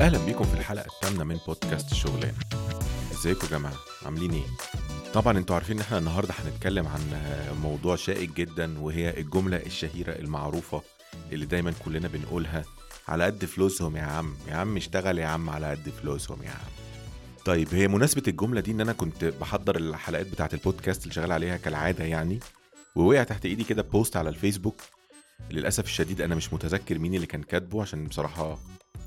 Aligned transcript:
أهلا 0.00 0.26
بيكم 0.26 0.44
في 0.44 0.54
الحلقة 0.54 0.86
الثامنة 0.86 1.24
من 1.24 1.38
بودكاست 1.46 1.92
الشغلانه 1.92 2.38
إزيكم 3.12 3.46
يا 3.46 3.50
جماعة؟ 3.50 3.74
عاملين 4.04 4.30
إيه؟ 4.32 4.46
طبعا 5.14 5.38
أنتوا 5.38 5.54
عارفين 5.54 5.76
إن 5.76 5.82
إحنا 5.82 5.98
النهارده 5.98 6.34
هنتكلم 6.38 6.86
عن 6.86 7.00
موضوع 7.62 7.96
شائك 7.96 8.30
جدا 8.36 8.78
وهي 8.78 9.20
الجملة 9.20 9.56
الشهيرة 9.56 10.12
المعروفة 10.12 10.82
اللي 11.32 11.46
دايما 11.46 11.72
كلنا 11.84 12.08
بنقولها. 12.08 12.64
على 13.08 13.24
قد 13.24 13.44
فلوسهم 13.44 13.96
يا 13.96 14.02
عم. 14.02 14.34
يا 14.48 14.54
عم 14.54 14.76
اشتغل 14.76 15.18
يا 15.18 15.26
عم 15.26 15.50
على 15.50 15.70
قد 15.70 15.88
فلوسهم 16.02 16.42
يا 16.42 16.50
عم. 16.50 16.70
طيب 17.44 17.74
هي 17.74 17.88
مناسبة 17.88 18.22
الجملة 18.28 18.60
دي 18.60 18.70
إن 18.70 18.80
أنا 18.80 18.92
كنت 18.92 19.24
بحضر 19.24 19.76
الحلقات 19.76 20.26
بتاعة 20.26 20.50
البودكاست 20.52 21.02
اللي 21.02 21.14
شغال 21.14 21.32
عليها 21.32 21.56
كالعادة 21.56 22.04
يعني 22.04 22.40
ووقع 22.96 23.22
تحت 23.22 23.46
إيدي 23.46 23.64
كده 23.64 23.82
بوست 23.82 24.16
على 24.16 24.28
الفيسبوك. 24.28 24.80
للأسف 25.50 25.84
الشديد 25.84 26.20
أنا 26.20 26.34
مش 26.34 26.52
متذكر 26.52 26.98
مين 26.98 27.14
اللي 27.14 27.26
كان 27.26 27.42
كاتبه 27.42 27.82
عشان 27.82 28.04
بصراحة 28.06 28.58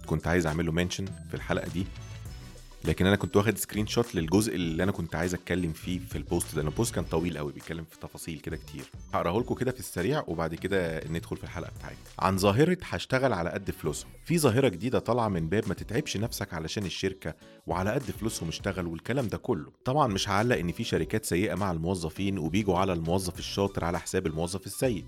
كنت 0.06 0.28
عايز 0.28 0.48
أعمل 0.48 0.66
له 0.66 0.72
mention 0.72 1.06
في 1.06 1.34
الحلقة 1.34 1.68
دي 1.68 1.86
لكن 2.86 3.06
أنا 3.06 3.16
كنت 3.16 3.36
واخد 3.38 3.58
screenshot 3.58 4.16
للجزء 4.16 4.56
اللي 4.56 4.84
أنا 4.84 4.92
كنت 4.92 5.16
عايز 5.16 5.34
أتكلم 5.34 5.74
فيه 5.74 6.00
في 6.00 6.18
ال 6.18 6.25
post 6.25 6.56
ده. 6.56 6.62
ال 6.62 6.69
post 6.69 6.96
كان 6.96 7.04
طويل 7.04 7.38
قوي 7.38 7.52
بيتكلم 7.52 7.86
في 7.92 8.00
تفاصيل 8.00 8.40
كده 8.40 8.58
كتير. 8.58 8.84
هقراه 9.14 9.40
لكم 9.40 9.56
كده 9.56 9.72
في 9.72 9.80
السريع 9.80 10.24
وبعد 10.28 10.56
كده 10.56 11.04
ندخل 11.08 11.38
في 11.38 11.44
الحلقة 11.44 11.72
بتاعتنا. 11.78 11.98
عن 12.20 12.38
ظاهرة 12.38 12.78
هشتغل 12.84 13.34
على 13.34 13.50
قد 13.50 13.72
فلوسهم. 13.72 14.12
في 14.26 14.40
ظاهرة 14.40 14.68
جديدة 14.68 15.00
طالعة 15.00 15.28
من 15.28 15.50
باب 15.50 15.64
ما 15.68 15.74
تتعبش 15.74 16.18
نفسك 16.18 16.54
علشان 16.54 16.86
الشركة 16.86 17.34
وعلى 17.68 17.92
قد 17.92 18.02
فلوسهم 18.02 18.50
اشتغل 18.50 18.88
والكلام 18.88 19.28
ده 19.28 19.38
كله. 19.38 19.72
طبعا 19.86 20.08
مش 20.08 20.30
هعلق 20.30 20.58
إن 20.58 20.72
في 20.72 20.84
شركات 20.84 21.26
سيئة 21.26 21.56
مع 21.56 21.72
الموظفين 21.72 22.38
وبيجوا 22.38 22.78
على 22.78 22.94
الموظف 22.94 23.40
الشاطر 23.40 23.86
على 23.86 24.00
حساب 24.00 24.28
الموظف 24.28 24.66
السيء. 24.66 25.06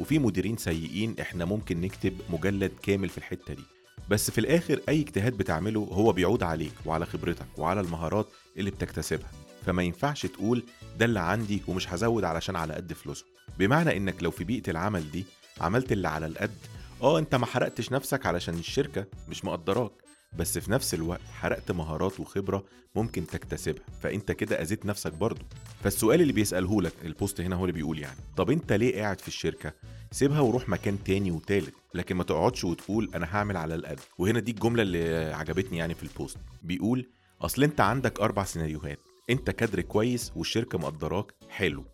وفي 0.00 0.18
مديرين 0.18 0.56
سيئين 0.56 1.14
إحنا 1.20 1.44
ممكن 1.44 1.80
نكتب 1.80 2.12
مجلد 2.30 2.72
كامل 2.82 3.08
في 3.08 3.18
الحتة 3.18 3.54
دي. 3.54 3.64
بس 4.08 4.30
في 4.30 4.38
الآخر 4.38 4.80
أي 4.88 5.00
اجتهاد 5.00 5.36
بتعمله 5.38 5.80
هو 5.80 6.12
بيعود 6.12 6.42
عليك 6.42 6.72
وعلى 6.86 7.06
خبرتك 7.06 7.58
وعلى 7.58 7.80
المهارات 7.80 8.28
اللي 8.56 8.70
بتكتسبها. 8.70 9.30
فما 9.66 9.82
ينفعش 9.82 10.26
تقول 10.26 10.62
ده 10.98 11.04
اللي 11.04 11.20
عندي 11.20 11.62
ومش 11.68 11.88
هزود 11.92 12.24
علشان 12.24 12.56
على 12.56 12.74
قد 12.74 12.92
فلوسه. 12.92 13.24
بمعنى 13.58 13.96
إنك 13.96 14.22
لو 14.22 14.30
في 14.30 14.44
بيئة 14.44 14.70
العمل 14.70 15.10
دي 15.10 15.24
عملت 15.60 15.92
اللي 15.92 16.08
على 16.08 16.26
القد 16.26 16.56
آه 17.02 17.18
أنت 17.18 17.34
ما 17.34 17.46
حرقتش 17.46 17.92
نفسك 17.92 18.26
علشان 18.26 18.54
الشركة 18.54 19.06
مش 19.28 19.44
مقدراك. 19.44 19.92
بس 20.38 20.58
في 20.58 20.70
نفس 20.72 20.94
الوقت 20.94 21.20
حرقت 21.40 21.70
مهارات 21.72 22.20
وخبرة 22.20 22.64
ممكن 22.94 23.26
تكتسبها 23.26 23.84
فأنت 24.02 24.32
كده 24.32 24.62
أذيت 24.62 24.86
نفسك 24.86 25.12
برضه. 25.12 25.40
فالسؤال 25.84 26.20
اللي 26.22 26.32
بيسأله 26.32 26.82
لك 26.82 26.92
ال 27.04 27.11
post 27.11 27.40
هنا 27.40 27.56
هو 27.56 27.64
اللي 27.64 27.72
بيقول 27.72 27.98
يعني 27.98 28.18
طب 28.36 28.50
أنت 28.50 28.72
ليه 28.72 29.00
قاعد 29.02 29.20
في 29.20 29.28
الشركة؟ 29.28 29.72
سيبها 30.10 30.40
وروح 30.40 30.68
مكان 30.68 31.04
تاني 31.04 31.30
وتالت 31.30 31.74
لكن 31.94 32.16
ما 32.16 32.24
تقعدش 32.24 32.64
وتقول 32.64 33.10
أنا 33.14 33.26
هعمل 33.36 33.56
على 33.56 33.74
القد. 33.74 34.00
وهنا 34.18 34.40
دي 34.40 34.50
الجملة 34.50 34.82
اللي 34.82 35.32
عجبتني 35.34 35.78
يعني 35.78 35.94
في 35.94 36.02
ال 36.02 36.09
post 36.09 36.38
بيقول 36.62 37.08
أصل 37.40 37.62
أنت 37.62 37.80
عندك 37.80 38.20
أربع 38.20 38.44
سيناريوهات. 38.44 38.98
أنت 39.30 39.50
كادر 39.50 39.80
كويس 39.80 40.32
والشركة 40.36 40.78
مقدراك 40.78 41.34
حلو. 41.50 41.84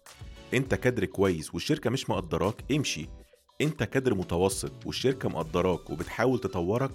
أنت 0.54 0.74
كادر 0.74 1.04
كويس 1.04 1.54
والشركة 1.54 1.90
مش 1.90 2.10
مقدراك 2.10 2.72
امشي. 2.72 3.06
أنت 3.60 3.82
كادر 3.82 4.14
متوسط 4.14 4.72
والشركة 4.86 5.28
مقدراك 5.28 5.90
وبتحاول 5.90 6.38
تطورك 6.40 6.90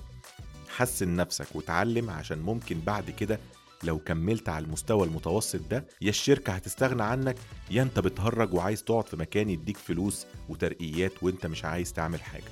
حسن 0.75 1.15
نفسك 1.15 1.55
وتعلم 1.55 2.09
عشان 2.09 2.39
ممكن 2.39 2.79
بعد 2.79 3.09
كده 3.09 3.39
لو 3.83 3.99
كملت 3.99 4.49
على 4.49 4.65
المستوى 4.65 5.07
المتوسط 5.07 5.59
ده 5.71 5.85
يا 6.01 6.09
الشركة 6.09 6.53
هتستغنى 6.53 7.03
عنك 7.03 7.35
يا 7.71 7.81
انت 7.83 7.99
بتهرج 7.99 8.53
وعايز 8.53 8.83
تقعد 8.83 9.07
في 9.07 9.17
مكان 9.17 9.49
يديك 9.49 9.77
فلوس 9.77 10.25
وترقيات 10.49 11.23
وانت 11.23 11.45
مش 11.45 11.65
عايز 11.65 11.93
تعمل 11.93 12.21
حاجة. 12.21 12.43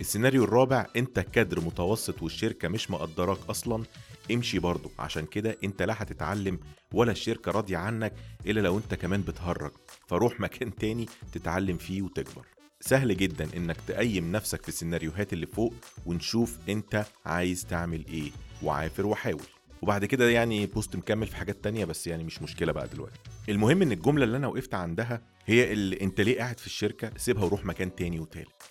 السيناريو 0.00 0.44
الرابع 0.44 0.86
انت 0.96 1.20
كادر 1.20 1.60
متوسط 1.60 2.22
والشركة 2.22 2.68
مش 2.68 2.90
مقدراك 2.90 3.38
أصلا 3.50 3.84
امشي 4.32 4.58
برضه 4.58 4.90
عشان 4.98 5.26
كده 5.26 5.56
انت 5.64 5.82
لا 5.82 6.02
هتتعلم 6.02 6.58
ولا 6.92 7.12
الشركة 7.12 7.50
راضية 7.52 7.76
عنك 7.76 8.12
إلا 8.46 8.60
لو 8.60 8.78
انت 8.78 8.94
كمان 8.94 9.20
بتهرج. 9.22 9.72
فروح 10.06 10.40
مكان 10.40 10.74
تاني 10.74 11.06
تتعلم 11.32 11.76
فيه 11.76 12.02
وتكبر. 12.02 12.46
سهل 12.80 13.16
جدا 13.16 13.48
إنك 13.56 13.76
تقيم 13.86 14.32
نفسك 14.32 14.62
في 14.62 14.68
السيناريوهات 14.68 15.32
اللي 15.32 15.46
فوق 15.46 15.74
ونشوف 16.06 16.58
أنت 16.68 17.06
عايز 17.26 17.64
تعمل 17.66 18.06
إيه 18.06 18.30
وعافر 18.62 19.06
وحاول. 19.06 19.46
وبعد 19.82 20.04
كده 20.04 20.30
يعني 20.30 20.66
بوست 20.66 20.96
مكمل 20.96 21.26
في 21.26 21.36
حاجات 21.36 21.64
تانية 21.64 21.84
بس 21.84 22.06
يعني 22.06 22.24
مش 22.24 22.42
مشكلة 22.42 22.72
بقى 22.72 22.88
دلوقتي. 22.88 23.18
المهم 23.48 23.82
إن 23.82 23.92
الجملة 23.92 24.24
اللي 24.24 24.36
أنا 24.36 24.46
وقفت 24.46 24.74
عندها 24.74 25.22
هي 25.46 25.72
اللي 25.72 26.00
أنت 26.00 26.20
ليه 26.20 26.38
قاعد 26.38 26.60
في 26.60 26.66
الشركة 26.66 27.12
سيبها 27.16 27.44
وروح 27.44 27.64
مكان 27.64 27.94
تاني 27.94 28.20
وتالت. 28.20 28.62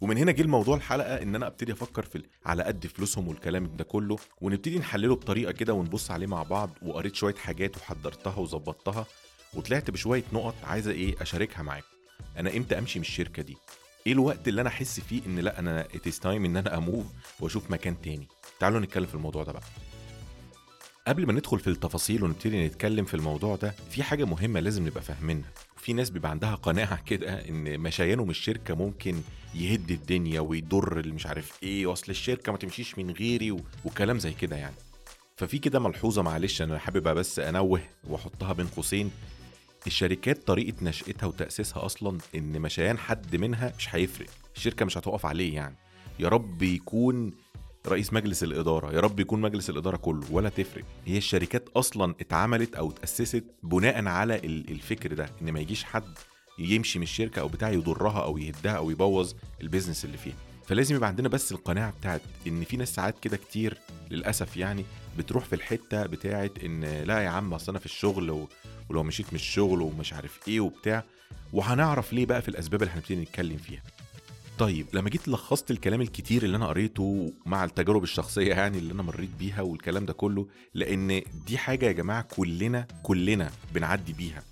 ومن 0.00 0.18
هنا 0.18 0.32
جه 0.32 0.42
الموضوع 0.42 0.76
الحلقة 0.76 1.22
إن 1.22 1.34
أنا 1.34 1.46
أبتدي 1.46 1.72
أفكر 1.72 2.02
في 2.02 2.22
على 2.46 2.62
قد 2.62 2.86
فلوسهم 2.86 3.28
والكلام 3.28 3.76
ده 3.76 3.84
كله 3.84 4.16
ونبتدي 4.40 4.78
نحلله 4.78 5.14
بطريقة 5.14 5.52
كده 5.52 5.72
ونبص 5.74 6.10
عليه 6.10 6.26
مع 6.26 6.42
بعض 6.42 6.70
وقريت 6.82 7.14
شوية 7.14 7.34
حاجات 7.34 7.76
وحضرتها 7.76 8.36
وظبطتها 8.38 9.06
وطلعت 9.54 9.90
بشوية 9.90 10.22
نقط 10.32 10.54
عايزة 10.64 10.90
إيه 10.90 11.14
أشاركها 11.22 11.62
معاكم 11.62 11.86
أنا 12.38 12.56
إمتى 12.56 12.78
أمشي 12.78 12.98
من 12.98 13.04
الشركة 13.04 13.42
دي؟ 13.42 13.56
إيه 14.06 14.12
الوقت 14.12 14.48
اللي 14.48 14.60
أنا 14.60 14.68
أحس 14.68 15.00
فيه 15.00 15.20
إن 15.26 15.38
لأ 15.38 15.58
أنا 15.58 15.80
it's 15.80 16.20
time 16.20 16.44
إن 16.44 16.56
أنا 16.56 16.76
أ 16.76 16.82
move 16.82 17.06
وأشوف 17.40 17.70
مكان 17.70 18.00
تاني؟ 18.02 18.28
تعالوا 18.60 18.80
نتكلم 18.80 19.06
في 19.06 19.14
الموضوع 19.14 19.44
ده 19.44 19.52
بقى. 19.52 19.62
قبل 21.08 21.26
ما 21.26 21.32
ندخل 21.32 21.58
في 21.58 21.66
التفاصيل 21.70 22.24
ونبتدي 22.24 22.66
نتكلم 22.66 23.04
في 23.04 23.14
الموضوع 23.14 23.56
ده 23.56 23.74
في 23.90 24.02
حاجة 24.02 24.24
مهمة 24.24 24.60
لازم 24.60 24.86
نبقى 24.86 25.02
فاهمينها. 25.02 25.50
في 25.76 25.92
ناس 25.92 26.10
بيبقى 26.10 26.30
عندها 26.30 26.54
قناعة 26.54 27.02
كده 27.04 27.48
إن 27.48 27.80
مشيانه 27.80 28.24
من 28.24 28.30
الشركة 28.30 28.74
ممكن 28.74 29.20
يهد 29.54 29.90
الدنيا 29.90 30.40
ويضر 30.40 30.98
اللي 31.00 31.12
مش 31.12 31.26
عارف 31.26 31.58
إيه 31.62 31.86
وأصل 31.86 32.10
الشركة 32.10 32.52
ما 32.52 32.58
تمشيش 32.58 32.98
من 32.98 33.10
غيري 33.10 33.50
و... 33.50 33.60
وكلام 33.84 34.18
زي 34.18 34.32
كده 34.32 34.56
يعني. 34.56 34.74
ففي 35.36 35.58
كده 35.58 35.78
ملحوظة 35.80 36.22
معلش 36.22 36.62
أنا 36.62 36.78
حابب 36.78 37.08
بس 37.08 37.38
أنوه 37.38 37.80
وأحطها 38.04 38.52
بين 38.52 38.66
قوسين. 38.66 39.10
الشركات 39.86 40.46
طريقة 40.46 40.76
نشأتها 40.82 41.26
وتأسيسها 41.26 41.86
أصلا 41.86 42.18
إن 42.34 42.60
مشيان 42.60 42.98
حد 42.98 43.36
منها 43.36 43.72
مش 43.78 43.94
هيفرق. 43.94 44.26
الشركة 44.56 44.84
مش 44.84 44.98
هتقف 44.98 45.26
عليه 45.26 45.54
يعني. 45.54 45.76
يا 46.18 46.28
رب 46.28 46.62
يكون 46.62 47.32
رئيس 47.88 48.12
مجلس 48.12 48.42
الإدارة 48.42 48.92
يا 48.92 49.00
رب 49.00 49.20
يكون 49.20 49.40
مجلس 49.40 49.70
الإدارة 49.70 49.96
كله 49.96 50.32
ولا 50.32 50.48
تفرق. 50.48 50.84
هي 51.06 51.18
الشركات 51.18 51.68
أصلا 51.76 52.14
اتعملت 52.20 52.74
أو 52.74 52.90
اتأسست 52.90 53.44
بناء 53.62 54.06
على 54.06 54.36
الفكر 54.44 55.14
ده 55.14 55.30
إن 55.42 55.52
ما 55.52 55.60
يجيش 55.60 55.84
حد 55.84 56.18
يمشي 56.58 56.98
من 56.98 57.02
الشركة 57.02 57.40
أو 57.40 57.48
بتاع 57.48 57.70
يضرها 57.70 58.24
أو 58.24 58.38
يهدها 58.38 58.72
أو 58.72 58.90
يبوظ 58.90 59.32
البيزنس 59.60 60.04
اللي 60.04 60.18
فيها. 60.18 60.36
فلازم 60.66 60.96
يبقى 60.96 61.08
عندنا 61.08 61.28
بس 61.28 61.52
القناعة 61.52 61.90
بتاعت 62.00 62.20
إن 62.46 62.64
في 62.64 62.76
ناس 62.76 62.94
ساعات 62.94 63.18
كده 63.18 63.36
كتير 63.36 63.78
للأسف 64.10 64.56
يعني 64.56 64.84
بتروح 65.18 65.44
في 65.44 65.52
الحتة 65.54 66.06
بتاعت 66.06 66.58
إن 66.64 66.84
لا 66.84 67.18
يا 67.20 67.28
عم 67.28 67.54
أصل 67.54 67.72
أنا 67.72 67.78
في 67.78 67.86
الشغل 67.86 68.30
و... 68.30 68.48
ولو 68.90 69.02
مشيت 69.02 69.26
من 69.26 69.34
الشغل 69.34 69.80
ومش 69.82 70.12
عارف 70.12 70.40
إيه 70.48 70.60
وبتاع 70.60 71.04
وهنعرف 71.52 72.12
ليه 72.12 72.26
بقى 72.26 72.42
في 72.42 72.48
الأسباب 72.48 72.82
اللي 72.82 72.92
هنبتدي 72.94 73.16
نتكلم 73.16 73.56
فيها. 73.56 73.82
طيب 74.58 74.86
لما 74.92 75.10
جيت 75.10 75.28
لخصت 75.28 75.70
الكلام 75.70 76.00
الكتير 76.00 76.42
اللي 76.42 76.56
أنا 76.56 76.66
قريته 76.66 77.32
مع 77.46 77.64
التجارب 77.64 78.02
الشخصية 78.02 78.48
يعني 78.54 78.78
اللي 78.78 78.92
أنا 78.92 79.02
مريت 79.02 79.30
بيها 79.38 79.62
والكلام 79.62 80.06
ده 80.06 80.12
كله 80.12 80.46
لأن 80.74 81.22
دي 81.46 81.58
حاجة 81.58 81.86
يا 81.86 81.92
جماعة 81.92 82.22
كلنا 82.22 82.86
كلنا 83.02 83.50
بنعدي 83.74 84.12
بيها. 84.12 84.42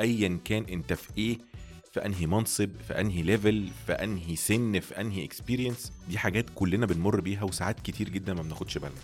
ايا 0.00 0.38
كان 0.44 0.64
أنت 0.64 0.92
في 0.92 1.08
إيه 1.18 1.38
في 1.92 2.06
أنهي 2.06 2.26
منصب 2.26 2.70
في 2.88 3.00
أنهي 3.00 3.22
level 3.22 3.68
في 3.86 3.92
أنهي 3.92 4.36
سن 4.36 4.80
في 4.80 5.00
أنهي 5.00 5.24
experience 5.24 5.92
دي 6.08 6.18
حاجات 6.18 6.46
كلنا 6.54 6.86
بنمر 6.86 7.20
بيها 7.20 7.42
وساعات 7.42 7.80
كتير 7.80 8.08
جدا 8.08 8.34
ما 8.34 8.42
بناخدش 8.42 8.78
بالنا. 8.78 9.00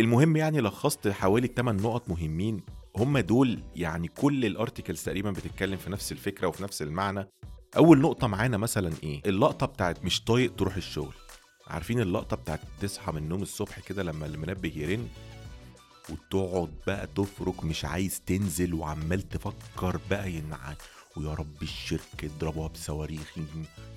المهم 0.00 0.36
يعني 0.36 0.60
لخصت 0.60 1.08
حوالي 1.08 1.46
8 1.56 1.82
نقط 1.82 2.08
مهمين. 2.08 2.60
هم 2.96 3.18
دول 3.18 3.62
يعني 3.76 4.08
كل 4.08 4.44
ال 4.44 4.50
articles 4.50 5.02
تقريبا 5.04 5.30
بتتكلم 5.30 5.76
في 5.76 5.90
نفس 5.90 6.12
الفكرة 6.12 6.46
وفي 6.48 6.62
نفس 6.62 6.82
المعنى. 6.82 7.28
أول 7.76 8.00
نقطة 8.00 8.26
معانا 8.26 8.56
مثلا 8.56 8.92
إيه؟ 9.02 9.20
اللقطة 9.26 9.66
بتاعت 9.66 10.04
مش 10.04 10.24
طايق 10.24 10.54
تروح 10.56 10.76
الشغل. 10.76 11.14
عارفين 11.66 12.00
اللقطة 12.00 12.36
بتاعت 12.36 12.60
تصحى 12.80 13.12
من 13.12 13.18
النوم 13.18 13.42
الصبح 13.42 13.80
كده 13.80 14.02
لما 14.02 14.26
المنبه 14.26 14.72
يرن؟ 14.76 15.08
وتقعد 16.10 16.74
بقى 16.86 17.06
تفرك 17.06 17.64
مش 17.64 17.84
عايز 17.84 18.20
تنزل 18.26 18.74
وعمال 18.74 19.28
تفكر 19.28 20.00
بقى 20.10 20.32
ينعن 20.32 20.74
ويا 21.16 21.34
رب 21.34 21.62
الشركة 21.62 22.24
يضربوها 22.24 22.68
بصواريخ 22.68 23.38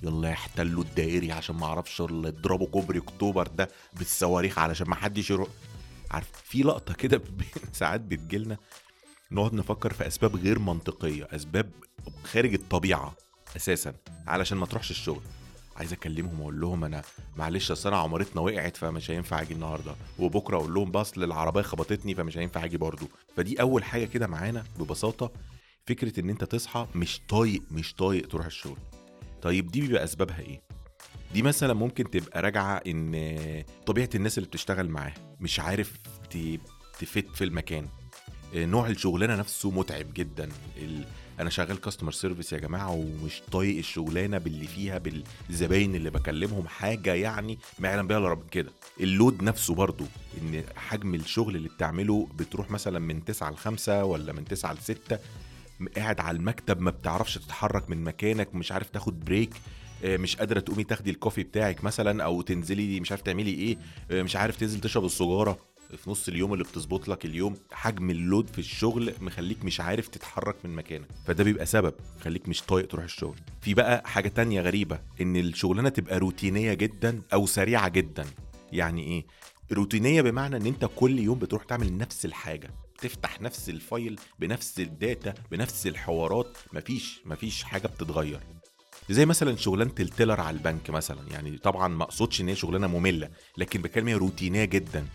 يلا 0.02 0.28
يحتلوا 0.28 0.82
الدائري 0.82 1.32
عشان 1.32 1.56
ما 1.56 1.66
أعرفش 1.66 2.00
يضربوا 2.00 2.66
كوبري 2.66 2.98
أكتوبر 2.98 3.46
ده 3.46 3.68
بالصواريخ 3.98 4.58
علشان 4.58 4.88
ما 4.88 4.94
حدش 4.94 5.30
يروح. 5.30 5.48
عارف 6.10 6.30
في 6.44 6.62
لقطة 6.62 6.94
كده 6.94 7.22
ساعات 7.72 8.00
بتجيلنا 8.00 8.56
نقعد 9.32 9.54
نفكر 9.54 9.92
في 9.92 10.06
أسباب 10.06 10.36
غير 10.36 10.58
منطقية 10.58 11.28
أسباب 11.32 11.70
خارج 12.24 12.54
الطبيعة 12.54 13.14
أساسا 13.56 13.94
علشان 14.26 14.58
ما 14.58 14.66
تروحش 14.66 14.90
الشغل. 14.90 15.20
عايز 15.76 15.92
أكلمهم 15.92 16.40
وأقول 16.40 16.60
لهم 16.60 16.84
أنا 16.84 17.02
معلش 17.36 17.70
أصل 17.70 17.88
أنا 17.88 17.98
عمارتنا 17.98 18.40
وقعت 18.42 18.76
فمش 18.76 19.10
هينفع 19.10 19.40
أجي 19.40 19.54
النهارده. 19.54 19.94
وبكرة 20.18 20.56
أقول 20.56 20.74
لهم 20.74 20.90
بس 20.90 21.18
العربيه 21.18 21.62
خبطتني 21.62 22.14
فمش 22.14 22.38
هينفع 22.38 22.64
أجي 22.64 22.76
برضه. 22.76 23.08
فدي 23.36 23.60
أول 23.60 23.84
حاجة 23.84 24.04
كده 24.04 24.26
معانا 24.26 24.64
ببساطة 24.78 25.30
فكرة 25.86 26.20
إن 26.20 26.30
أنت 26.30 26.44
تصحى 26.44 26.86
مش 26.94 27.20
طايق 27.28 27.62
مش 27.70 27.94
طايق 27.94 28.28
تروح 28.28 28.46
الشغل. 28.46 28.78
طيب 29.42 29.70
دي 29.70 29.80
بيبقى 29.80 30.04
أسبابها 30.04 30.40
إيه؟ 30.40 30.62
دي 31.34 31.42
مثلا 31.42 31.74
ممكن 31.74 32.10
تبقى 32.10 32.42
راجعة 32.42 32.76
إن 32.86 33.64
طبيعة 33.86 34.10
الناس 34.14 34.38
اللي 34.38 34.48
بتشتغل 34.48 34.88
معاها 34.88 35.14
مش 35.40 35.60
عارف 35.60 35.92
ت 37.00 37.06
fit 37.06 37.26
في 37.34 37.44
المكان. 37.44 37.86
نوع 38.54 38.86
الشغلانة 38.86 39.36
نفسه 39.36 39.70
متعب 39.70 40.06
جدا. 40.14 40.48
ال... 40.76 41.04
أنا 41.40 41.50
شغال 41.50 41.80
customer 41.80 42.12
service 42.12 42.52
يا 42.52 42.58
جماعة 42.58 42.90
ومش 42.90 43.42
طايق 43.52 43.78
الشغلانة 43.78 44.38
باللي 44.38 44.66
فيها 44.66 44.98
بالزباين 45.48 45.94
اللي 45.94 46.10
بكلمهم 46.10 46.68
حاجة 46.68 47.14
يعني 47.14 47.58
ما 47.78 47.88
يعلم 47.88 48.06
بيها 48.06 48.18
إلا 48.18 48.28
رب 48.28 48.48
كده. 48.50 48.72
ال 49.00 49.08
load 49.08 49.42
نفسه 49.42 49.74
برضو 49.74 50.04
إن 50.42 50.62
حجم 50.76 51.14
الشغل 51.14 51.56
اللي 51.56 51.68
بتعمله 51.68 52.28
بتروح 52.34 52.70
مثلا 52.70 52.98
من 52.98 53.24
9 53.24 53.50
ل 53.50 53.56
5 53.56 54.04
ولا 54.04 54.32
من 54.32 54.44
9 54.44 54.72
ل 54.72 54.78
6 54.78 55.18
قاعد 55.96 56.20
على 56.20 56.36
المكتب 56.36 56.80
ما 56.80 56.90
بتعرفش 56.90 57.34
تتحرك 57.34 57.90
من 57.90 58.04
مكانك 58.04 58.54
مش 58.54 58.72
عارف 58.72 58.90
تاخد 58.90 59.20
بريك 59.24 59.50
آه، 59.54 59.58
مش 60.04 60.36
قادرة 60.36 60.60
تقومي 60.60 60.84
تاخدي 60.84 61.10
الكوفي 61.10 61.42
بتاعك 61.42 61.84
مثلا 61.84 62.24
أو 62.24 62.42
تنزلي 62.42 63.00
مش 63.00 63.10
عارف 63.10 63.22
تعملي 63.22 63.50
إيه 63.50 63.78
آه، 64.10 64.22
مش 64.22 64.36
عارف 64.36 64.56
تنزل 64.56 64.80
تشرب 64.80 65.04
السجاره 65.04 65.58
في 65.96 66.10
نص 66.10 66.28
اليوم 66.28 66.52
اللي 66.52 66.64
بتظبط 66.64 67.08
لك 67.08 67.24
اليوم. 67.24 67.54
حجم 67.72 68.10
اللود 68.10 68.46
في 68.48 68.58
الشغل 68.58 69.12
مخليك 69.20 69.64
مش 69.64 69.80
عارف 69.80 70.08
تتحرك 70.08 70.56
من 70.64 70.74
مكانك. 70.74 71.06
فده 71.26 71.44
بيبقى 71.44 71.66
سبب 71.66 71.94
خليك 72.20 72.48
مش 72.48 72.62
طايق 72.62 72.88
تروح 72.88 73.04
الشغل. 73.04 73.36
في 73.60 73.74
بقى 73.74 74.02
حاجة 74.08 74.28
تانية 74.28 74.60
غريبة 74.60 75.00
إن 75.20 75.36
الشغلانة 75.36 75.88
تبقى 75.88 76.18
روتينية 76.18 76.74
جدا 76.74 77.22
أو 77.32 77.46
سريعة 77.46 77.88
جدا. 77.88 78.26
يعني 78.72 79.02
إيه؟ 79.04 79.26
روتينية 79.72 80.22
بمعنى 80.22 80.56
إن 80.56 80.66
أنت 80.66 80.88
كل 80.96 81.18
يوم 81.18 81.38
بتروح 81.38 81.64
تعمل 81.64 81.96
نفس 81.96 82.24
الحاجة. 82.24 82.70
تفتح 82.98 83.40
نفس 83.40 83.68
ال 83.68 83.78
file 83.78 84.20
بنفس 84.38 84.80
ال 84.80 84.91
data 84.91 85.34
بنفس 85.50 85.86
الحوارات. 85.86 86.56
مفيش 86.72 87.20
مفيش 87.26 87.62
حاجة 87.62 87.86
بتتغير. 87.86 88.40
زي 89.10 89.26
مثلا 89.26 89.56
شغلانة 89.56 89.90
ال 90.00 90.06
teller 90.06 90.40
على 90.40 90.56
البنك 90.56 90.90
مثلا 90.90 91.20
يعني 91.30 91.58
طبعا 91.58 91.88
ما 91.88 92.04
أقصدش 92.04 92.40
إن 92.40 92.48
هي 92.48 92.56
شغلانة 92.56 92.86
مملة 92.86 93.28
لكن 93.58 93.82
بتكلم 93.82 94.08
هي 94.08 94.14
روتينية 94.14 94.64
جدا. 94.64 95.06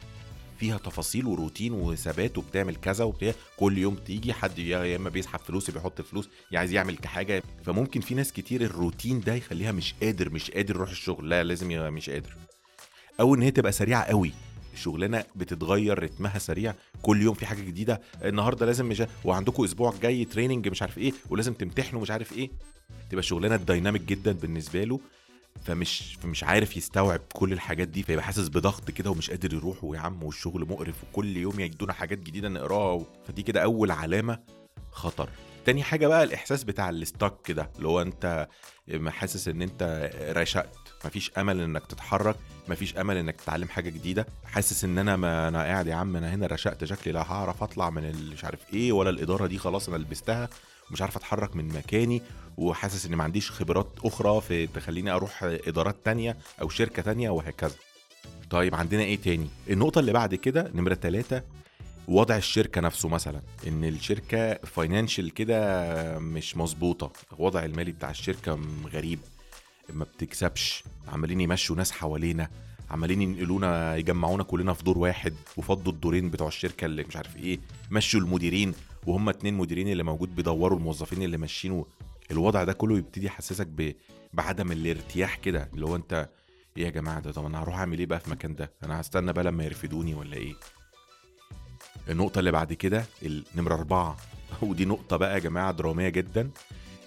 فيها 0.59 0.77
تفاصيل 0.77 1.25
وروتين 1.25 1.73
وثبات 1.73 2.37
وبتعمل 2.37 2.75
كذا 2.75 3.03
وبتاع 3.03 3.33
كل 3.57 3.77
يوم 3.77 3.95
تيجي 3.95 4.33
حد 4.33 4.59
يا 4.59 4.95
إما 4.95 5.09
بيسحب 5.09 5.39
فلوس 5.39 5.71
بيحط 5.71 6.01
فلوس 6.01 6.29
عايز 6.53 6.71
يعمل 6.71 6.97
حاجة 7.05 7.43
فممكن 7.65 8.01
في 8.01 8.15
ناس 8.15 8.33
كتير 8.33 8.61
الروتين 8.61 9.19
ده 9.19 9.33
يخليها 9.33 9.71
مش 9.71 9.93
قادر 10.03 10.29
مش 10.29 10.51
قادر 10.51 10.75
يروح 10.75 10.89
الشغل 10.89 11.29
لا 11.29 11.43
لازم 11.43 11.93
مش 11.93 12.09
قادر. 12.09 12.35
أو 13.19 13.35
إن 13.35 13.41
هي 13.41 13.51
تبقى 13.51 13.71
سريعة 13.71 14.03
قوي. 14.03 14.31
الشغلانه 14.73 15.23
بتتغير 15.35 16.03
رتمها 16.03 16.39
سريع 16.39 16.73
كل 17.01 17.21
يوم 17.21 17.33
في 17.33 17.45
حاجة 17.45 17.61
جديدة 17.61 18.01
النهارده 18.23 18.65
لازم 18.65 18.85
مش 18.85 19.03
وعندكم 19.25 19.63
أسبوع 19.63 19.93
جاي 20.01 20.25
training 20.25 20.67
مش 20.67 20.81
عارف 20.81 20.97
إيه 20.97 21.13
ولازم 21.29 21.53
تمتحنوا 21.53 22.01
مش 22.01 22.11
عارف 22.11 22.33
إيه. 22.33 22.49
تبقى 23.09 23.23
شغلانه 23.23 23.55
dynamic 23.55 24.01
جدا 24.01 24.31
بالنسبة 24.31 24.83
له 24.83 24.99
فمش 25.65 26.17
فمش 26.21 26.43
عارف 26.43 26.77
يستوعب 26.77 27.21
كل 27.33 27.53
الحاجات 27.53 27.87
دي 27.87 28.03
فيبقى 28.03 28.23
حاسس 28.23 28.47
بضغط 28.47 28.91
كده 28.91 29.11
ومش 29.11 29.29
قادر 29.29 29.53
يروح 29.53 29.83
ويا 29.83 29.99
عم 29.99 30.23
والشغل 30.23 30.61
مقرف 30.69 30.95
وكل 31.03 31.37
يوم 31.37 31.59
يدونا 31.59 31.93
حاجات 31.93 32.19
جديدة 32.19 32.49
نقراها 32.49 33.05
فدي 33.27 33.43
كده 33.43 33.63
أول 33.63 33.91
علامة 33.91 34.39
خطر. 34.91 35.29
تاني 35.65 35.83
حاجة 35.83 36.07
بقى 36.07 36.23
الإحساس 36.23 36.63
بتاع 36.63 36.89
ال 36.89 36.97
stuck 36.97 37.33
كده 37.45 37.69
اللي 37.77 37.87
هو 37.87 38.01
أنت 38.01 38.47
حاسس 39.07 39.47
إن 39.47 39.61
أنت 39.61 40.11
رشقت 40.35 40.77
مفيش 41.05 41.31
أمل 41.37 41.61
إنك 41.61 41.85
تتحرك 41.85 42.35
مفيش 42.67 42.97
أمل 42.97 43.17
إنك 43.17 43.35
تتعلم 43.35 43.67
حاجة 43.67 43.89
جديدة 43.89 44.25
حاسس 44.45 44.83
إن 44.83 44.97
أنا 44.97 45.15
ما 45.15 45.47
أنا 45.47 45.63
قاعد 45.63 45.87
يا 45.87 45.95
عم 45.95 46.15
أنا 46.15 46.33
هنا 46.35 46.47
رشقت 46.47 46.83
شكلي 46.83 47.13
لا 47.13 47.31
هعرف 47.31 47.63
أطلع 47.63 47.89
من 47.89 48.29
مش 48.33 48.45
عارف 48.45 48.73
إيه 48.73 48.91
ولا 48.91 49.09
الإدارة 49.09 49.47
دي 49.47 49.57
خلاص 49.57 49.89
أنا 49.89 49.97
لبستها 49.97 50.49
ومش 50.89 51.01
عارف 51.01 51.17
أتحرك 51.17 51.55
من 51.55 51.67
مكاني 51.67 52.21
وحاسس 52.57 53.05
ان 53.05 53.15
ما 53.15 53.23
عنديش 53.23 53.51
خبرات 53.51 53.87
أخرى 54.03 54.41
في 54.41 54.67
تخليني 54.67 55.11
أروح 55.11 55.43
إدارات 55.43 55.95
تانية 56.05 56.37
أو 56.61 56.69
شركة 56.69 57.01
تانية 57.01 57.29
وهكذا. 57.29 57.75
طيب 58.49 58.75
عندنا 58.75 59.01
إيه 59.01 59.21
تاني؟ 59.21 59.47
النقطة 59.69 59.99
اللي 59.99 60.13
بعد 60.13 60.35
كده 60.35 60.71
نمرة 60.75 60.93
ثلاثة 60.93 61.43
وضع 62.07 62.37
الشركة 62.37 62.81
نفسه 62.81 63.09
مثلا 63.09 63.41
إن 63.67 63.83
الشركة 63.83 64.53
فاينانشال 64.53 65.33
كده 65.33 66.19
مش 66.19 66.57
مظبوطة 66.57 67.11
الوضع 67.33 67.65
المالي 67.65 67.91
بتاع 67.91 68.09
الشركة 68.09 68.59
غريب 68.93 69.19
ما 69.89 70.03
بتكسبش 70.03 70.83
عمالين 71.07 71.41
يمشوا 71.41 71.75
ناس 71.75 71.91
حوالينا 71.91 72.49
عمالين 72.91 73.21
ينقلونا 73.21 73.95
يجمعونا 73.95 74.43
كلنا 74.43 74.73
في 74.73 74.83
دور 74.83 74.97
واحد 74.97 75.33
وفضوا 75.57 75.91
الدورين 75.93 76.29
بتوع 76.29 76.47
الشركة 76.47 76.85
اللي 76.85 77.03
مش 77.03 77.15
عارف 77.15 77.35
إيه 77.37 77.59
مشوا 77.91 78.19
المديرين 78.19 78.73
وهم 79.07 79.29
اتنين 79.29 79.53
مديرين 79.53 79.87
اللي 79.87 80.03
موجود 80.03 80.35
بيدوروا 80.35 80.77
الموظفين 80.77 81.23
اللي 81.23 81.37
ماشيين 81.37 81.83
الوضع 82.31 82.63
ده 82.63 82.73
كله 82.73 82.97
يبتدي 82.97 83.25
يحسسك 83.25 83.67
ب... 83.67 83.93
بعدم 84.33 84.71
الارتياح 84.71 85.35
كده 85.35 85.69
اللي 85.73 85.85
هو 85.85 85.95
أنت 85.95 86.29
إيه 86.77 86.83
يا 86.85 86.89
جماعة 86.89 87.19
ده؟ 87.19 87.31
طب 87.31 87.45
أنا 87.45 87.63
هروح 87.63 87.77
أعمل 87.79 87.99
إيه 87.99 88.05
بقى 88.05 88.19
في 88.19 88.27
المكان 88.27 88.55
ده؟ 88.55 88.71
أنا 88.83 89.01
هستنى 89.01 89.33
بقى 89.33 89.43
لما 89.43 89.63
يرفدوني 89.63 90.13
ولا 90.15 90.37
إيه؟ 90.37 90.53
النقطة 92.09 92.39
اللي 92.39 92.51
بعد 92.51 92.73
كده 92.73 93.05
النمره 93.23 93.73
أربعة. 93.73 94.17
ودي 94.61 94.85
نقطة 94.85 95.17
بقى 95.17 95.33
يا 95.33 95.39
جماعة 95.39 95.71
درامية 95.71 96.09
جدا. 96.09 96.49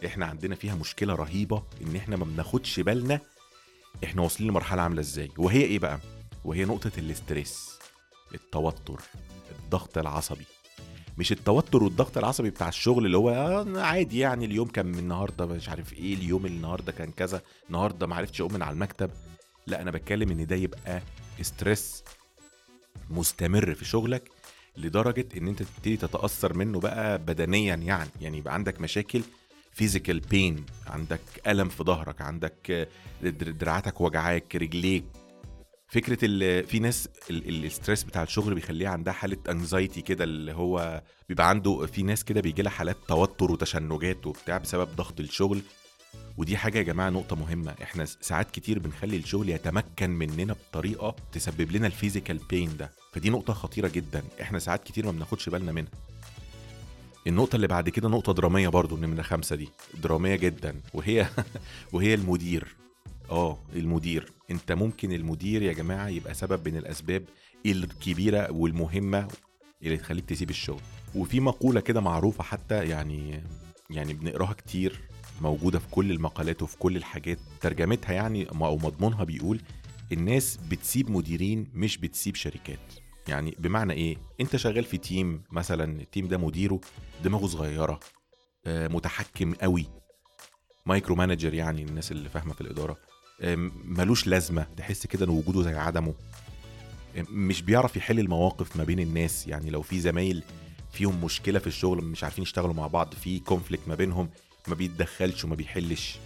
إحنا 0.07 0.27
عندنا 0.27 0.55
فيها 0.55 0.75
مشكلة 0.75 1.15
رهيبة 1.15 1.63
إن 1.83 1.97
إحنا 1.97 2.17
ما 2.17 2.25
بناخدش 2.25 2.81
بالنا 2.81 3.21
إحنا 4.05 4.23
واصلين 4.23 4.51
لمرحلة 4.51 4.83
عاملة 4.83 5.01
إزاي. 5.01 5.31
وهي 5.39 5.63
إيه 5.63 5.79
بقى؟ 5.79 5.99
وهي 6.45 6.65
نقطة 6.65 6.93
ال 6.99 7.10
stress 7.10 7.79
التوتر 8.35 9.01
الضغط 9.65 9.99
العصبي. 9.99 10.45
مش 11.19 11.33
التوتر 11.33 11.83
والضغط 11.83 12.19
العصبي 12.19 12.51
بتاع 12.51 12.69
الشغل 12.69 13.07
اللي 13.07 13.17
هو 13.17 13.31
آه 13.31 13.81
عادي 13.81 14.19
يعني 14.19 14.45
اليوم 14.45 14.69
كان 14.69 14.87
من 14.87 14.99
النهارده 14.99 15.47
مش 15.47 15.69
عارف 15.69 15.93
إيه 15.93 16.15
اليوم 16.15 16.47
النهارده 16.47 16.93
كان 16.93 17.11
كذا 17.11 17.43
النهارده 17.67 18.07
ما 18.07 18.17
عرفتش 18.17 18.41
أقوم 18.41 18.53
من 18.53 18.63
على 18.63 18.73
المكتب. 18.75 19.11
لا 19.67 19.83
أنا 19.83 19.91
بتكلم 19.91 20.31
إن 20.31 20.47
ده 20.47 20.57
يبقى 20.57 21.03
stress 21.43 22.05
مستمر 23.11 23.75
في 23.75 23.85
شغلك. 23.85 24.31
لدرجة 24.77 25.29
إن 25.37 25.49
أنت 25.49 25.63
تبتدي 25.63 25.97
تتأثر 25.97 26.55
منه 26.55 26.81
بقى 26.81 27.19
بدنيا 27.19 27.75
يعني. 27.77 28.11
يعني 28.21 28.39
يبقى 28.39 28.55
عندك 28.55 28.81
مشاكل 28.81 29.23
physical 29.73 30.21
pain 30.21 30.65
عندك 30.87 31.21
ألم 31.47 31.69
في 31.69 31.85
ظهرك 31.85 32.21
عندك 32.21 32.71
آه، 32.71 32.87
در- 33.23 33.51
دراعاتك 33.51 34.01
وجعاك 34.01 34.57
رجليك. 34.57 35.05
فكرة 35.89 36.19
ال- 36.23 36.67
في 36.67 36.79
ناس 36.79 37.09
ال- 37.31 37.49
ال- 37.49 37.65
ال 37.65 37.70
stress 37.70 38.05
بتاع 38.05 38.23
الشغل 38.23 38.55
بيخليها 38.55 38.89
عندها 38.91 39.13
حالة 39.13 39.37
anxiety 39.49 40.03
كده 40.03 40.25
اللي 40.25 40.53
هو 40.53 41.03
بيبقى 41.29 41.49
عنده 41.49 41.87
في 41.87 42.03
ناس 42.03 42.25
كده 42.25 42.41
بيجي 42.41 42.63
لها 42.63 42.71
حالات 42.73 42.97
توتر 43.09 43.53
وتشنجات 43.53 44.27
وبتاع 44.27 44.59
بسبب 44.59 44.89
ضغط 44.97 45.21
الشغل. 45.21 45.61
ودي 46.37 46.57
حاجة 46.57 46.79
يا 46.79 46.83
جماعة 46.83 47.11
نقطة 47.11 47.37
مهمة. 47.37 47.75
إحنا 47.83 48.05
ساعات 48.05 48.51
كتير 48.51 48.79
بنخلي 48.79 49.17
الشغل 49.17 49.49
يتمكن 49.49 50.11
مننا 50.11 50.53
بطريقة 50.71 51.17
تسبب 51.33 51.73
لنا 51.73 51.87
ال 51.87 51.93
physical 51.93 52.39
pain 52.51 52.77
ده. 52.77 52.91
فدي 53.17 53.31
نقطة 53.31 53.53
خطيرة 53.53 53.89
جدا. 53.89 54.23
إحنا 54.41 54.59
ساعات 54.59 54.85
كتير 54.85 55.07
ما 55.07 55.13
بناخدش 55.13 55.49
بالنا 55.49 55.73
منها. 55.73 55.91
النقطة 57.27 57.57
اللي 57.57 57.67
بعد 57.67 57.89
كده 57.89 58.09
نقطة 58.09 58.33
درامية 58.33 58.69
برضو 58.69 58.97
من 58.97 59.23
خمسة 59.23 59.57
دي. 59.57 59.69
درامية 60.03 60.37
جدا. 60.37 60.81
وهي 60.95 61.29
وهي 61.93 62.15
المدير. 62.15 62.77
آه 63.31 63.59
المدير. 63.77 64.33
أنت 64.51 64.73
ممكن 64.73 65.13
المدير 65.13 65.63
يا 65.63 65.73
جماعة 65.73 66.09
يبقى 66.09 66.35
سبب 66.35 66.69
من 66.69 66.77
الأسباب 66.77 67.25
الكبيرة 67.67 68.53
والمهمة 68.53 69.29
اللي 69.83 69.97
تخليك 69.97 70.25
تسيب 70.25 70.51
الشغل. 70.51 70.81
وفي 71.15 71.41
مقولة 71.41 71.81
كده 71.81 72.01
معروفة 72.01 72.45
حتى 72.45 72.89
يعني 72.89 73.43
يعني 73.91 74.13
بنقراها 74.13 74.53
كتير 74.53 75.01
موجودة 75.41 75.79
في 75.79 75.87
كل 75.91 76.11
المقالات 76.11 76.63
وفي 76.63 76.77
كل 76.77 76.97
الحاجات. 76.97 77.39
ترجمتها 77.61 78.13
يعني 78.13 78.49
أو 78.51 78.77
مضمونها 78.77 79.25
بيقول 79.25 79.61
الناس 80.13 80.59
بتسيب 80.71 81.11
مديرين 81.11 81.67
مش 81.75 81.99
بتسيب 81.99 82.35
شركات. 82.35 83.06
يعني 83.29 83.57
بمعنى 83.59 83.93
إيه؟ 83.93 84.17
أنت 84.41 84.57
شغال 84.57 84.85
في 84.85 84.99
team 84.99 85.43
مثلا 85.51 86.01
ال 86.01 86.06
team 86.06 86.29
ده 86.29 86.39
مديره 86.39 86.81
دماغه 87.25 87.47
صغيرة 87.47 88.01
آه، 88.67 88.89
متحكم 88.89 89.55
قوي 89.55 89.87
micro 90.87 91.15
manager 91.15 91.55
يعني 91.55 91.83
الناس 91.83 92.13
اللي 92.13 92.29
فاهمة 92.29 92.55
في 92.55 92.61
الإدارة 92.61 92.97
آم، 93.43 93.73
ملوش 93.85 94.27
لازمة 94.27 94.67
تحس 94.77 95.07
كده 95.07 95.25
إن 95.25 95.31
وجوده 95.31 95.63
زي 95.63 95.75
عدمه 95.75 96.15
آم، 97.19 97.27
مش 97.31 97.63
بيعرف 97.63 97.97
يحل 97.97 98.19
المواقف 98.21 98.77
ما 98.77 98.85
بين 98.85 99.01
الناس 99.01 99.47
يعني 99.49 99.71
لو 99.71 99.83
في 99.83 100.01
زمايل 100.01 100.43
فيهم 100.93 101.25
مشكلة 101.25 101.59
في 101.59 101.67
الشغل 101.67 102.05
مش 102.05 102.25
عارفين 102.25 102.43
يشتغلوا 102.43 102.75
مع 102.75 102.87
بعض 102.87 103.15
في 103.15 103.39
conflict 103.39 103.89
ما 103.89 103.95
بينهم 103.95 104.29
ما 104.69 104.75
بيتدخلش 104.75 105.45
وما 105.45 105.55
بيحلش 105.55 106.19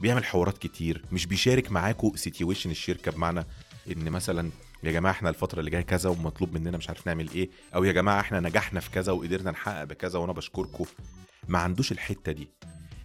بيعمل 0.00 0.24
حوارات 0.24 0.58
كتير 0.58 1.04
مش 1.12 1.26
بيشارك 1.26 1.72
معاكوا 1.72 2.16
situation 2.16 2.70
الشركة 2.70 3.12
بمعنى 3.12 3.44
إن 3.92 4.10
مثلا 4.10 4.50
يا 4.82 4.92
جماعة 4.92 5.12
إحنا 5.12 5.28
الفترة 5.28 5.60
اللي 5.60 5.70
جاية 5.70 5.82
كذا 5.82 6.10
ومطلوب 6.10 6.52
مننا 6.58 6.78
مش 6.78 6.88
عارف 6.88 7.06
نعمل 7.06 7.30
إيه 7.30 7.50
أو 7.74 7.84
يا 7.84 7.92
جماعة 7.92 8.20
إحنا 8.20 8.40
نجحنا 8.40 8.80
في 8.80 8.90
كذا 8.90 9.12
وقدرنا 9.12 9.50
نحقق 9.50 9.84
بكذا 9.84 10.18
وأنا 10.18 10.32
بشكركم. 10.32 10.84
ما 11.48 11.58
عندوش 11.58 11.92
الحتة 11.92 12.32
دي. 12.32 12.48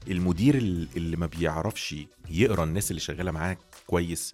المدير 0.08 0.56
ال- 0.56 0.88
اللي 0.98 1.18
ما 1.18 1.26
بيعرفش 1.26 1.96
يقرأ 2.30 2.64
الناس 2.64 2.92
اللي 2.92 3.00
شغالة 3.00 3.32
معاه 3.32 3.58
كويس 3.88 4.34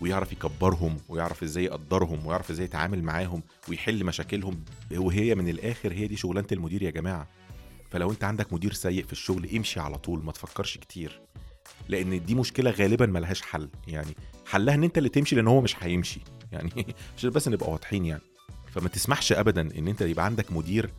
ويعرف 0.00 0.32
يكبرهم 0.32 0.96
ويعرف 1.08 1.42
إزاي 1.42 1.64
يقدرهم 1.64 2.26
ويعرف 2.26 2.50
إزاي 2.50 2.64
يتعامل 2.64 3.02
معاهم 3.02 3.42
ويحل 3.68 4.04
مشاكلهم 4.04 4.64
وهي 4.96 5.34
من 5.34 5.48
الآخر 5.48 5.92
هي 5.92 6.06
دي 6.06 6.16
شغلانة 6.16 6.46
المدير 6.52 6.82
يا 6.82 6.90
جماعة. 6.90 7.26
فلو 7.90 8.10
انت 8.10 8.24
عندك 8.24 8.52
مدير 8.52 8.72
سيء 8.72 9.04
في 9.06 9.12
الشغل 9.12 9.48
امشي 9.56 9.80
على 9.80 9.98
طول 9.98 10.24
ما 10.24 10.32
تفكرش 10.32 10.78
كتير. 10.78 11.20
لأن 11.88 12.24
دي 12.24 12.34
مشكله 12.34 12.70
غالبا 12.70 13.06
ملهاش 13.06 13.42
حل. 13.42 13.68
يعني 13.88 14.16
حلها 14.46 14.74
ان 14.74 14.84
انت 14.84 14.98
اللي 14.98 15.08
تمشي 15.08 15.36
لأن 15.36 15.46
هو 15.48 15.60
مش 15.60 15.76
هيمشي. 15.80 16.20
يعني 16.52 16.94
عشان 17.16 17.30
بس 17.30 17.48
نبقى 17.48 17.70
واضحين 17.70 18.04
يعني. 18.04 18.22
فما 18.74 18.88
تسمحش 18.88 19.32
ابدا 19.32 19.60
ان 19.60 19.88
انت 19.88 20.00
يبقى 20.00 20.24
عندك 20.24 20.52
مدير 20.52 20.90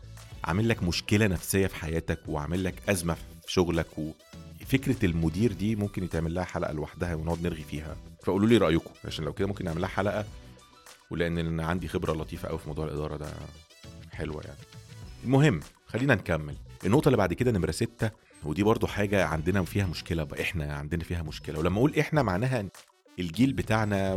عامل 0.44 0.70
لك 0.70 0.84
مشكله 0.84 1.28
نفسيه 1.28 1.68
في 1.68 1.76
حياتك 1.76 2.20
وعامل 2.28 2.64
لك 2.64 2.90
ازمه 2.90 3.14
في 3.14 3.54
شغلك 3.54 3.88
وفكره 3.98 5.06
المدير 5.06 5.52
دي 5.54 5.76
ممكن 5.76 6.04
يتعمل 6.04 6.34
لها 6.34 6.44
حلقه 6.44 6.74
لوحدها 6.74 7.16
ونقعد 7.16 7.44
نرغي 7.44 7.64
فيها. 7.64 7.96
فقولوا 8.24 8.48
لي 8.48 8.58
رأيكم 8.58 8.92
عشان 9.06 9.26
لو 9.26 9.34
كده 9.34 9.48
ممكن 9.48 9.66
نعمل 9.66 9.82
لها 9.82 9.90
حلقة. 9.90 10.26
ولأن 11.12 11.38
أنا 11.38 11.66
عندي 11.66 11.88
خبرة 11.88 12.14
لطيفة 12.14 12.50
قوي 12.50 12.60
في 12.60 12.68
موضوع 12.68 12.86
الإدارة 12.86 13.18
ده. 13.18 13.28
حلوة 14.12 14.42
يعني. 14.46 14.60
المهم 15.24 15.60
خلينا 15.88 16.16
نكمل. 16.16 16.56
النقطة 16.86 17.08
اللي 17.08 17.18
بعد 17.18 17.34
كده 17.34 17.52
نمرة 17.52 17.72
ستة. 17.72 18.12
ودي 18.44 18.64
برضو 18.64 18.88
حاجة 18.88 19.26
عندنا 19.26 19.64
فيها 19.64 19.86
مشكلة 19.86 20.24
بقى 20.24 20.42
إحنا 20.42 20.74
عندنا 20.74 21.04
فيها 21.04 21.22
مشكلة. 21.22 21.60
ولما 21.60 21.78
أقول 21.78 21.96
إحنا 22.00 22.22
معناها 22.24 22.66
الجيل 23.20 23.54
بتاعنا 23.54 24.14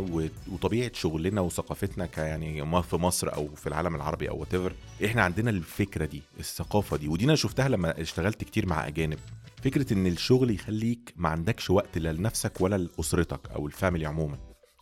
وطبيعة 0.51 0.91
شغلنا 0.93 1.41
وثقافتنا 1.41 2.09
يعني 2.17 2.81
في 2.83 2.95
مصر 2.95 3.33
أو 3.33 3.55
في 3.55 3.67
العالم 3.67 3.95
العربي 3.95 4.29
أو 4.29 4.39
what 4.39 4.71
إحنا 5.05 5.23
عندنا 5.23 5.49
الفكرة 5.49 6.05
دي 6.05 6.21
الثقافة 6.39 6.97
دي. 6.97 7.07
ودي 7.07 7.25
أنا 7.25 7.35
شفتها 7.35 7.67
لما 7.67 8.01
اشتغلت 8.01 8.43
كتير 8.43 8.65
مع 8.65 8.87
أجانب. 8.87 9.19
فكرة 9.63 9.93
إن 9.93 10.07
الشغل 10.07 10.51
يخليك 10.51 11.13
ما 11.15 11.29
عندكش 11.29 11.69
وقت 11.69 11.97
لا 11.97 12.13
لنفسك 12.13 12.61
ولا 12.61 12.75
لأسرتك 12.77 13.51
أو 13.55 13.67
ال 13.67 13.72
family 13.72 14.05
عموما. 14.05 14.37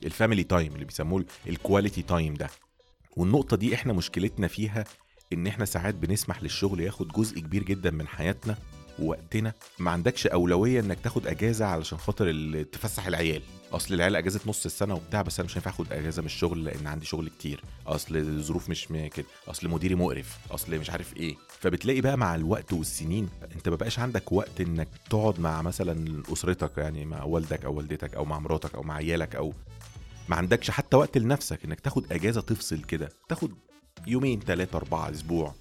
ال 0.06 0.11
family 0.11 0.44
time 0.44 0.74
اللي 0.74 0.86
بيسموه 0.86 1.26
ال 1.50 1.56
quality 1.56 2.02
time 2.02 2.34
ده. 2.34 2.50
والنقطة 3.18 3.58
دي 3.58 3.76
إحنا 3.76 3.94
مشكلتنا 3.94 4.48
فيها 4.48 4.84
إن 5.34 5.48
إحنا 5.48 5.66
ساعات 5.66 5.96
بنسمح 5.96 6.44
للشغل 6.44 6.80
ياخد 6.80 7.08
جزء 7.08 7.40
كبير 7.40 7.64
جدا 7.64 7.92
من 7.92 8.08
حياتنا 8.08 8.58
ووقتنا 9.02 9.54
ما 9.80 9.92
عندكش 9.92 10.28
أولوية 10.28 10.80
إنك 10.80 11.00
تاخد 11.00 11.28
أجازة 11.28 11.66
علشان 11.66 11.98
خاطر 11.98 12.64
تفسح 12.72 13.08
العيال. 13.08 13.42
أصل 13.74 13.94
العيال 13.94 14.16
أجازة 14.16 14.40
نص 14.46 14.66
السنة 14.66 14.94
وبتاع 14.96 15.22
بس 15.22 15.40
أنا 15.40 15.46
مش 15.46 15.58
هينفع 15.58 15.72
آخد 15.72 15.92
أجازة 15.94 16.22
من 16.22 16.26
الشغل 16.26 16.64
لأن 16.64 16.88
عندي 16.88 17.06
شغل 17.06 17.30
كتير. 17.30 17.64
أصل 17.88 18.18
الظروف 18.18 18.70
مش 18.70 18.88
كده 18.88 19.26
أصل 19.48 19.68
مديري 19.70 19.96
مقرف 19.96 20.38
أصل 20.52 20.80
مش 20.80 20.90
عارف 20.90 21.18
إيه. 21.18 21.36
فبتلاقي 21.60 22.02
بقى 22.02 22.18
مع 22.18 22.36
الوقت 22.36 22.74
والسنين 22.74 23.30
أنت 23.56 23.70
ما 23.70 23.76
بقاش 23.76 24.00
عندك 24.00 24.32
وقت 24.32 24.62
إنك 24.62 24.88
تقعد 25.10 25.40
مع 25.40 25.62
مثلا 25.62 26.24
أسرتك 26.34 26.78
يعني 26.78 27.06
مع 27.06 27.24
والدك 27.24 27.66
أو 27.66 27.74
والدتك 27.74 28.16
أو 28.16 28.26
مع 28.26 28.40
مراتك 28.40 28.76
أو 28.76 28.84
مع 28.84 28.94
عيالك 28.96 29.36
أو 29.36 29.54
ما 30.30 30.36
عندكش 30.36 30.72
حتى 30.72 30.98
وقت 30.98 31.18
لنفسك 31.18 31.66
إنك 31.66 31.80
تاخد 31.80 32.12
أجازة 32.14 32.42
تفصل 32.42 32.84
كده. 32.84 33.10
تاخد 33.30 33.52
يومين 34.08 34.40
ثلاثة 34.40 34.78
أربعة 34.78 35.12
أسبوع. 35.12 35.54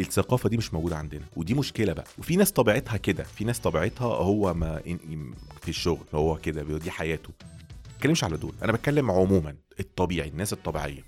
الثقافة 0.00 0.48
دي 0.48 0.56
مش 0.56 0.74
موجودة 0.74 0.96
عندنا 0.96 1.24
ودي 1.36 1.54
مشكلة 1.54 1.92
بقى. 1.92 2.04
وفي 2.18 2.36
ناس 2.36 2.52
طبيعتها 2.52 2.96
كده 2.96 3.24
في 3.24 3.44
ناس 3.44 3.58
طبيعتها 3.58 4.06
هو 4.14 4.54
ما 4.54 4.78
في 5.62 5.68
الشغل 5.68 6.04
هو 6.14 6.36
كده 6.36 6.78
دي 6.78 6.90
حياته. 6.90 7.30
بتكلمش 7.96 8.24
على 8.24 8.36
دول 8.36 8.52
أنا 8.62 8.72
بتكلم 8.72 9.10
عموما 9.10 9.56
الطبيعي 9.80 10.28
الناس 10.28 10.52
الطبيعية. 10.52 11.04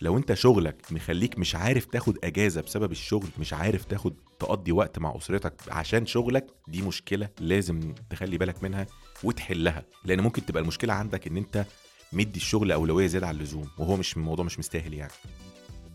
لو 0.00 0.16
أنت 0.16 0.34
شغلك 0.34 0.86
مخليك 0.92 1.38
مش 1.38 1.54
عارف 1.54 1.84
تاخد 1.84 2.18
أجازة 2.24 2.60
بسبب 2.60 2.92
الشغل 2.92 3.28
مش 3.38 3.52
عارف 3.52 3.84
تاخد 3.84 4.14
تقضي 4.40 4.72
وقت 4.72 4.98
مع 4.98 5.16
أسرتك 5.16 5.54
عشان 5.68 6.06
شغلك 6.06 6.46
دي 6.68 6.82
مشكلة 6.82 7.28
لازم 7.40 7.94
تخلي 8.10 8.38
بالك 8.38 8.62
منها 8.62 8.86
وتحلها. 9.24 9.84
لأن 10.04 10.20
ممكن 10.20 10.46
تبقى 10.46 10.62
المشكلة 10.62 10.92
عندك 10.92 11.26
إن 11.26 11.36
أنت 11.36 11.64
مدي 12.12 12.36
الشغل 12.36 12.72
أولوية 12.72 13.06
زيادة 13.06 13.26
عن 13.26 13.34
اللزوم 13.34 13.68
وهو 13.78 13.96
مش 13.96 14.16
الموضوع 14.16 14.44
مش 14.44 14.58
مستاهل 14.58 14.94
يعني. 14.94 15.12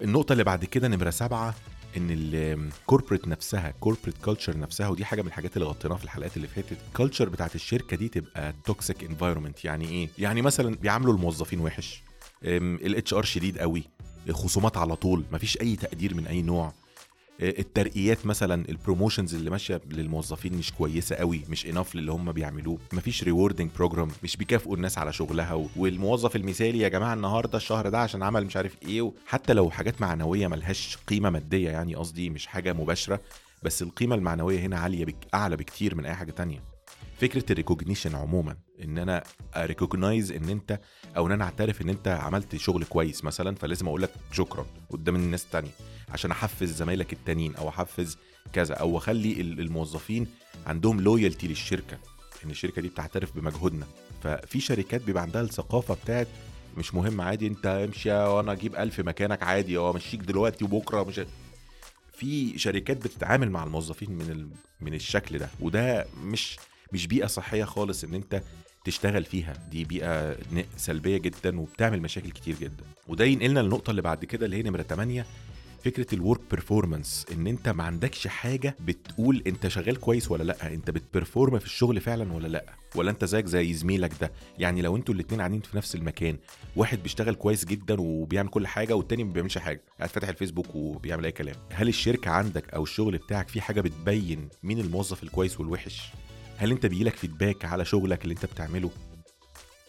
النقطة 0.01 0.33
اللي 0.33 0.43
بعد 0.43 0.65
كده 0.65 0.87
نمرة 0.87 1.09
سبعة 1.09 1.55
إن 1.97 2.07
ال 2.11 2.23
corporate 2.23 3.27
نفسها 3.27 3.71
corporate 3.79 4.17
culture 4.25 4.57
نفسها 4.59 4.87
ودي 4.87 5.05
حاجة 5.05 5.21
من 5.21 5.27
الحاجات 5.27 5.57
اللي 5.57 5.67
غطيناها 5.67 5.97
في 5.97 6.03
الحلقات 6.03 6.37
اللي 6.37 6.47
فاتت 6.47 6.77
ال 6.87 6.92
culture 6.92 7.29
بتاعت 7.29 7.55
الشركة 7.55 7.97
دي 7.97 8.07
تبقى 8.07 8.53
toxic 8.65 9.03
environment 9.03 9.65
يعني 9.65 9.89
إيه؟ 9.89 10.09
يعني 10.17 10.41
مثلا 10.41 10.75
بيعاملوا 10.75 11.13
الموظفين 11.13 11.59
وحش 11.59 12.03
ال 12.43 13.13
HR 13.13 13.23
شديد 13.23 13.57
قوي 13.57 13.83
خصومات 14.31 14.77
على 14.77 14.95
طول 14.95 15.23
مفيش 15.31 15.61
أي 15.61 15.75
تقدير 15.75 16.13
من 16.15 16.27
أي 16.27 16.41
نوع. 16.41 16.73
الترقيات 17.41 18.25
مثلا 18.25 18.69
ال 18.69 18.75
promotions 18.75 19.35
اللي 19.35 19.49
ماشية 19.49 19.81
للموظفين 19.91 20.53
مش 20.53 20.71
كويسة 20.71 21.15
قوي 21.15 21.41
مش 21.49 21.65
enough 21.65 21.95
للي 21.95 22.11
هم 22.11 22.31
بيعملوه 22.31 22.77
مفيش 22.93 23.23
rewarding 23.23 23.69
program 23.75 24.07
مش 24.23 24.37
بيكافئوا 24.37 24.75
الناس 24.75 24.97
على 24.97 25.13
شغلها 25.13 25.67
والموظف 25.75 26.35
المثالي 26.35 26.79
يا 26.79 26.87
جماعة 26.89 27.13
النهارده 27.13 27.57
الشهر 27.57 27.89
ده 27.89 27.99
عشان 27.99 28.23
عمل 28.23 28.45
مش 28.45 28.57
عارف 28.57 28.75
إيه 28.83 29.11
حتى 29.27 29.53
لو 29.53 29.69
حاجات 29.69 30.01
معنوية 30.01 30.47
ملهاش 30.47 30.97
قيمة 31.07 31.29
مادية 31.29 31.69
يعني 31.69 31.95
قصدي 31.95 32.29
مش 32.29 32.47
حاجة 32.47 32.73
مباشرة 32.73 33.19
بس 33.63 33.81
القيمة 33.81 34.15
المعنوية 34.15 34.59
هنا 34.59 34.79
عالية 34.79 35.05
بك 35.05 35.27
أعلى 35.33 35.55
بكتير 35.57 35.95
من 35.95 36.05
أي 36.05 36.13
حاجة 36.15 36.31
تانية. 36.31 36.63
فكرة 37.21 37.51
ال 37.51 37.56
recognition 37.56 38.15
عموما 38.15 38.57
إن 38.83 38.97
أنا 38.97 39.23
ا 39.55 39.63
recognize 39.63 40.31
إن 40.31 40.49
أنت 40.49 40.79
أو 41.17 41.27
إن 41.27 41.31
أنا 41.31 41.43
أعترف 41.43 41.81
إن 41.81 41.89
أنت 41.89 42.07
عملت 42.07 42.55
شغل 42.55 42.83
كويس 42.83 43.23
مثلا 43.23 43.55
فلازم 43.55 43.87
أقول 43.87 44.01
لك 44.01 44.11
شكرا 44.31 44.65
قدام 44.89 45.15
الناس 45.15 45.45
التانية. 45.45 45.71
عشان 46.09 46.31
أحفز 46.31 46.71
زمايلك 46.71 47.13
التانيين 47.13 47.55
أو 47.55 47.69
أحفز 47.69 48.17
كذا 48.53 48.73
أو 48.75 48.97
أخلي 48.97 49.41
الموظفين 49.41 50.27
عندهم 50.67 51.01
loyalty 51.01 51.47
للشركة. 51.47 51.97
إن 52.45 52.49
الشركة 52.49 52.81
دي 52.81 52.87
بتعترف 52.87 53.31
بمجهودنا. 53.35 53.87
ففي 54.23 54.59
شركات 54.59 55.01
بيبقى 55.03 55.23
عندها 55.23 55.41
الثقافة 55.41 55.93
بتاعت 56.03 56.27
مش 56.77 56.93
مهم 56.93 57.21
عادي 57.21 57.47
أنت 57.47 57.65
امشي 57.65 58.11
وأنا 58.11 58.51
أجيب 58.51 58.75
ألف 58.75 58.99
مكانك 58.99 59.43
عادي 59.43 59.77
أو 59.77 59.91
امشيك 59.91 60.19
دلوقتي 60.19 60.65
وبكرة 60.65 61.03
مش 61.03 61.21
في 62.13 62.57
شركات 62.59 62.97
بتتعامل 62.97 63.51
مع 63.51 63.63
الموظفين 63.63 64.11
من 64.11 64.29
ال... 64.31 64.47
من 64.81 64.93
الشكل 64.93 65.37
ده. 65.37 65.49
وده 65.59 66.05
مش 66.23 66.57
مش 66.93 67.07
بيئة 67.07 67.27
صحية 67.27 67.63
خالص 67.63 68.03
إن 68.03 68.13
أنت 68.13 68.41
تشتغل 68.85 69.23
فيها. 69.23 69.53
دي 69.71 69.83
بيئة 69.85 70.37
سلبية 70.77 71.17
جدا 71.17 71.59
وبتعمل 71.59 72.01
مشاكل 72.01 72.31
كتير 72.31 72.55
جدا. 72.61 72.83
وده 73.07 73.25
ينقلنا 73.25 73.59
للنقطة 73.59 73.91
اللي 73.91 74.01
بعد 74.01 74.25
كده 74.25 74.45
اللي 74.45 74.57
هي 74.57 74.63
نمرة 74.63 74.81
8 74.81 75.25
فكرة 75.87 76.15
ال 76.15 76.20
work 76.20 76.41
performance 76.51 77.25
إن 77.33 77.47
أنت 77.47 77.69
ما 77.69 77.83
عندكش 77.83 78.27
حاجة 78.27 78.75
بتقول 78.79 79.43
أنت 79.47 79.67
شغال 79.67 79.99
كويس 79.99 80.31
ولا 80.31 80.43
لأ 80.43 80.73
أنت 80.73 80.89
بت 80.91 81.06
perform 81.06 81.59
في 81.59 81.65
الشغل 81.65 82.01
فعلا 82.01 82.33
ولا 82.33 82.47
لأ؟ 82.47 82.65
ولا 82.95 83.11
أنت 83.11 83.25
زيك 83.25 83.45
زي 83.45 83.73
زميلك 83.73 84.11
ده؟ 84.21 84.31
يعني 84.59 84.81
لو 84.81 84.95
أنتوا 84.95 85.13
الاثنين 85.13 85.39
قاعدين 85.39 85.61
في 85.61 85.77
نفس 85.77 85.95
المكان 85.95 86.37
واحد 86.75 87.03
بيشتغل 87.03 87.35
كويس 87.35 87.65
جدا 87.65 88.01
وبيعمل 88.01 88.49
كل 88.49 88.67
حاجة 88.67 88.93
والتاني 88.95 89.23
ما 89.23 89.33
بيعملش 89.33 89.57
حاجة 89.57 89.81
قاعد 89.97 90.09
فاتح 90.09 90.27
الفيسبوك 90.27 90.75
وبيعمل 90.75 91.25
أي 91.25 91.31
كلام 91.31 91.55
هل 91.73 91.87
الشركة 91.87 92.31
عندك 92.31 92.73
أو 92.73 92.83
الشغل 92.83 93.17
بتاعك 93.17 93.49
فيه 93.49 93.61
حاجة 93.61 93.81
بتبين 93.81 94.49
مين 94.63 94.79
الموظف 94.79 95.23
الكويس 95.23 95.59
والوحش؟ 95.59 96.11
هل 96.57 96.71
أنت 96.71 96.85
بيجيلك 96.85 97.15
فيدباك 97.15 97.65
على 97.65 97.85
شغلك 97.85 98.23
اللي 98.23 98.33
أنت 98.33 98.45
بتعمله؟ 98.45 98.89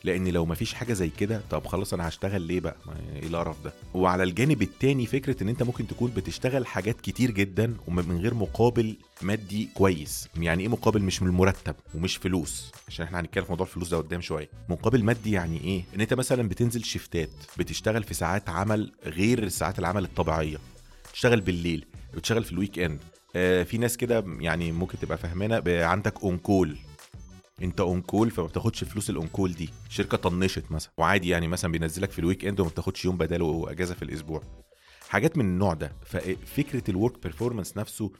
لأن 0.04 0.28
لو 0.28 0.46
مفيش 0.46 0.74
حاجة 0.74 0.92
زي 0.92 1.08
كده 1.08 1.40
طب 1.50 1.66
خلاص 1.66 1.94
أنا 1.94 2.08
هشتغل 2.08 2.42
ليه 2.42 2.60
بقى؟ 2.60 2.76
إيه 3.16 3.26
القرف 3.26 3.56
ده؟ 3.64 3.72
وعلى 3.94 4.22
الجانب 4.22 4.62
التاني 4.62 5.06
فكرة 5.06 5.42
إن 5.42 5.48
أنت 5.48 5.62
ممكن 5.62 5.86
تكون 5.86 6.10
بتشتغل 6.16 6.66
حاجات 6.66 7.00
كتير 7.00 7.30
جدا 7.30 7.74
ومن 7.86 8.18
غير 8.20 8.34
مقابل 8.34 8.96
مادي 9.22 9.68
كويس. 9.74 10.28
يعني 10.36 10.62
إيه 10.62 10.68
مقابل؟ 10.68 11.02
مش 11.02 11.22
من 11.22 11.28
المرتب 11.28 11.74
ومش 11.94 12.16
فلوس. 12.16 12.72
عشان 12.88 13.04
إحنا 13.06 13.20
هنتكلم 13.20 13.44
في 13.44 13.50
موضوع 13.52 13.66
الفلوس 13.66 13.88
ده 13.88 13.96
قدام 13.96 14.20
شوية. 14.20 14.48
مقابل 14.68 15.04
مادي 15.04 15.32
يعني 15.32 15.60
إيه؟ 15.60 15.84
إن 15.94 16.00
أنت 16.00 16.14
مثلا 16.14 16.48
بتنزل 16.48 16.84
شيفتات 16.84 17.30
بتشتغل 17.58 18.02
في 18.02 18.14
ساعات 18.14 18.48
عمل 18.48 18.92
غير 19.06 19.48
ساعات 19.48 19.78
العمل 19.78 20.04
الطبيعية. 20.04 20.56
تشتغل 21.12 21.40
بالليل 21.40 21.84
بتشتغل 22.14 22.44
في 22.44 22.52
ال 22.52 22.78
weekend. 22.78 22.98
آه 23.36 23.62
في 23.62 23.78
ناس 23.78 23.96
كده 23.96 24.24
يعني 24.40 24.72
ممكن 24.72 24.98
تبقى 24.98 25.18
فاهمانه 25.18 25.62
عندك 25.84 26.22
on 26.22 26.38
call 26.38 26.76
انت 27.62 27.80
on 27.80 28.00
call 28.00 28.30
فما 28.30 28.46
بتاخدش 28.46 28.84
فلوس 28.84 29.10
ال 29.10 29.16
on 29.16 29.26
call 29.26 29.52
دي. 29.52 29.70
شركة 29.88 30.16
طنشت 30.16 30.64
مثلا. 30.70 30.92
وعادي 30.98 31.28
يعني 31.28 31.48
مثلا 31.48 31.72
بينزلك 31.72 32.10
في 32.10 32.18
ال 32.18 32.44
weekend 32.44 32.60
وما 32.60 32.70
بتاخدش 32.70 33.04
يوم 33.04 33.16
بداله 33.16 33.66
أجازة 33.70 33.94
في 33.94 34.02
الأسبوع. 34.02 34.42
حاجات 35.08 35.38
من 35.38 35.44
النوع 35.44 35.74
ده. 35.74 35.92
ففكرة 36.06 36.90
ال 36.90 36.97
work 36.97 37.22
performance 37.22 37.76
نفسه 37.76 38.10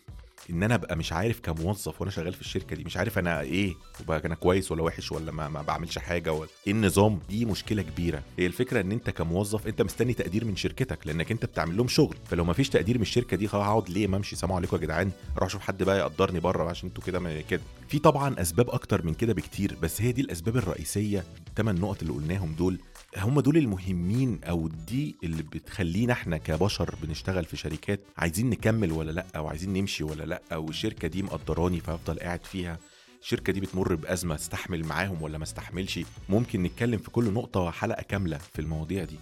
إن 0.50 0.62
أنا 0.62 0.75
أبقى 0.75 0.97
مش 0.97 1.12
عارف 1.12 1.40
كموظف 1.40 2.00
وأنا 2.00 2.11
شغال 2.11 2.33
في 2.33 2.40
الشركة 2.40 2.76
دي 2.76 2.85
مش 2.85 2.97
عارف 2.97 3.18
أنا 3.18 3.40
إيه 3.40 3.75
وبقى 4.00 4.23
أنا 4.25 4.35
كويس 4.35 4.73
ولا 4.73 4.83
وحش 4.83 5.12
ولا 5.12 5.33
ما, 5.33 5.49
ما 5.49 5.62
بعملش 5.62 5.99
حاجة 5.99 6.33
ولا 6.33 6.49
إيه 6.66 6.73
النظام؟ 6.73 7.18
دي 7.28 7.45
مشكلة 7.45 7.83
كبيرة. 7.83 8.23
هي 8.38 8.47
الفكرة 8.47 8.80
إن 8.80 8.92
أنت 8.92 9.11
كموظف 9.11 9.66
أنت 9.66 9.83
مستني 9.83 10.14
تقدير 10.14 10.45
من 10.45 10.57
شركتك 10.57 11.07
لأنك 11.07 11.30
أنت 11.33 11.45
بتعمل 11.45 11.76
لهم 11.76 11.88
شغل. 11.88 12.16
فلو 12.25 12.45
ما 12.45 12.52
فيش 12.52 12.68
تقدير 12.68 12.97
من 12.97 13.02
الشركة 13.02 13.37
دي 13.37 13.47
هقعد 13.47 13.90
ليه؟ 13.90 14.07
ما 14.07 14.16
أمشي. 14.16 14.37
سلام 14.37 14.52
عليكم 14.52 14.76
يا 14.76 14.83
جدعان. 14.83 15.11
أروح 15.37 15.49
أشوف 15.49 15.62
حد 15.62 15.83
بقى 15.83 15.99
يقدرني 15.99 16.40
بره 16.40 16.68
عشان 16.71 16.88
أنتوا 16.88 17.04
كده 17.04 17.40
كده. 17.40 17.62
في 17.88 17.99
طبعا 17.99 18.40
أسباب 18.40 18.71
أكتر 18.71 19.07
من 19.07 19.14
كده 19.14 19.33
بكتير 19.33 19.76
بس 19.83 20.02
هي 20.02 20.12
دي 20.12 20.21
الأسباب 20.21 20.57
الرئيسية 20.57 21.25
الثمان 21.49 21.75
نقط 21.80 22.02
اللي 22.02 22.12
قلناهم 22.14 22.52
دول. 22.52 22.78
هم 23.16 23.40
دول 23.40 23.57
المهمين 23.57 24.40
أو 24.45 24.68
دي 24.68 25.16
اللي 25.25 25.42
بتخلينا 25.42 26.12
إحنا 26.12 26.37
كبشر 26.38 26.95
بنشتغل 27.02 27.45
في 27.45 27.57
شركات 27.57 28.00
عايزين 28.16 28.50
نكمل 28.50 28.92
ولا 28.92 29.11
لأ 29.12 29.26
أو 29.37 29.47
عايزين 29.47 29.73
نمشي 29.73 30.04
ولا 30.04 30.25
لا 30.28 30.42
أو 30.52 30.68
الشركة 30.68 31.08
دي 31.08 31.23
مقدراني 31.23 31.80
فأفضل 31.80 32.18
قاعد 32.18 32.44
فيها. 32.47 32.78
الشركة 33.23 33.52
دي 33.52 33.61
بتمر 33.61 33.94
بأزمة 33.94 34.35
استحمل 34.35 34.85
معاهم 34.85 35.23
ولا 35.23 35.38
ما 35.38 35.44
استحملش 35.44 36.00
ممكن 36.28 36.62
نتكلم 36.62 36.99
في 36.99 37.11
كل 37.11 37.32
نقطة 37.32 37.70
حلقه 37.70 38.02
كاملة 38.02 38.38
في 38.38 38.58
المواضيع 38.58 39.04
دي. 39.04 39.16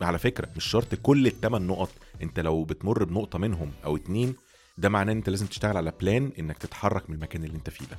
على 0.00 0.18
فكرة 0.18 0.48
مش 0.56 0.64
شرط 0.64 0.94
كل 0.94 1.26
الثمان 1.26 1.66
نقط 1.66 1.90
أنت 2.22 2.40
لو 2.40 2.64
بتمر 2.64 3.04
بنقطة 3.04 3.38
منهم 3.38 3.72
أو 3.84 3.96
اتنين 3.96 4.34
ده 4.78 4.88
معناه 4.88 5.12
إن 5.12 5.16
أنت 5.18 5.28
لازم 5.30 5.46
تشتغل 5.46 5.76
على 5.76 5.92
بلان 6.00 6.32
إنك 6.38 6.58
تتحرك 6.58 7.10
من 7.10 7.16
المكان 7.16 7.44
اللي 7.44 7.56
أنت 7.56 7.70
فيه 7.70 7.84
ده. 7.86 7.98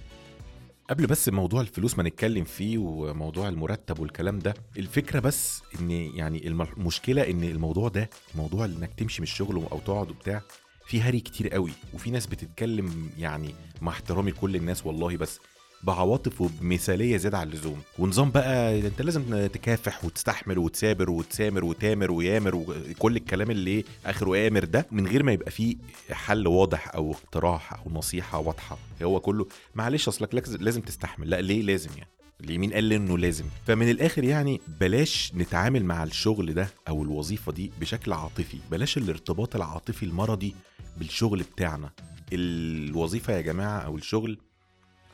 قبل 0.89 1.07
بس 1.07 1.29
موضوع 1.29 1.61
الفلوس 1.61 1.97
ما 1.97 2.03
نتكلم 2.03 2.43
فيه 2.43 2.77
وموضوع 2.77 3.47
المرتب 3.49 3.99
والكلام 3.99 4.39
ده 4.39 4.53
الفكرة 4.77 5.19
بس 5.19 5.61
إن 5.79 5.91
يعني 5.91 6.47
الم- 6.47 6.61
المشكلة 6.61 7.29
إن 7.29 7.43
الموضوع 7.43 7.89
ده 7.89 8.09
موضوع 8.35 8.65
إنك 8.65 8.93
تمشي 8.97 9.21
من 9.21 9.27
الشغل 9.27 9.55
أو 9.71 9.79
تقعد 9.79 10.09
وبتاع 10.09 10.41
في 10.87 11.01
هري 11.01 11.19
كتير 11.19 11.49
قوي 11.49 11.71
وفي 11.93 12.11
ناس 12.11 12.27
بتتكلم 12.27 13.09
يعني 13.17 13.49
مع 13.81 13.91
احترامي 13.91 14.31
لكل 14.31 14.55
الناس 14.55 14.85
والله 14.85 15.17
بس 15.17 15.39
بعواطف 15.83 16.41
وبمثالية 16.41 17.17
زيادة 17.17 17.37
عن 17.37 17.47
اللزوم. 17.47 17.81
ونظام 17.99 18.31
بقى 18.31 18.79
انت 18.79 19.01
لازم 19.01 19.47
تكافح 19.47 20.05
وتستحمل 20.05 20.57
وتسابر 20.57 21.09
وتسامر 21.09 21.65
وتامر 21.65 22.11
ويامر 22.11 22.55
وكل 22.55 23.15
الكلام 23.15 23.51
اللي 23.51 23.83
آخره 24.05 24.47
آمر 24.47 24.63
ده 24.65 24.87
من 24.91 25.07
غير 25.07 25.23
ما 25.23 25.31
يبقى 25.31 25.51
فيه 25.51 25.75
حل 26.11 26.47
واضح 26.47 26.95
أو 26.95 27.11
اقتراح 27.11 27.73
أو 27.73 27.91
نصيحة 27.91 28.39
واضحة. 28.39 28.77
هو 29.03 29.19
كله 29.19 29.47
معلش 29.75 30.07
اصلك 30.07 30.35
لك- 30.35 30.49
لازم 30.61 30.81
تستحمل. 30.81 31.29
لا 31.29 31.41
ليه 31.41 31.61
لازم 31.61 31.89
يعني؟ 31.97 32.09
ليه؟ 32.41 32.57
مين 32.57 32.73
قال 32.73 32.93
إنه 32.93 33.17
لازم؟ 33.17 33.45
فمن 33.67 33.89
الآخر 33.89 34.23
يعني 34.23 34.61
بلاش 34.79 35.31
نتعامل 35.35 35.85
مع 35.85 36.03
الشغل 36.03 36.53
ده 36.53 36.69
أو 36.87 37.03
الوظيفة 37.03 37.51
دي 37.51 37.71
بشكل 37.81 38.13
عاطفي. 38.13 38.57
بلاش 38.71 38.97
الارتباط 38.97 39.55
العاطفي 39.55 40.03
المرضي 40.03 40.55
بالشغل 40.97 41.43
بتاعنا. 41.43 41.91
الوظيفة 42.33 43.33
يا 43.33 43.41
جماعة 43.41 43.79
أو 43.79 43.97
الشغل 43.97 44.37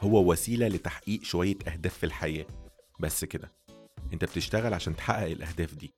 هو 0.01 0.31
وسيلة 0.31 0.67
لتحقيق 0.67 1.23
شوية 1.23 1.55
أهداف 1.67 1.97
في 1.97 2.05
الحياة. 2.05 2.45
بس 2.99 3.25
كده. 3.25 3.51
أنت 4.13 4.25
بتشتغل 4.25 4.73
عشان 4.73 4.95
تحقق 4.95 5.25
الأهداف 5.25 5.73
دي. 5.73 5.93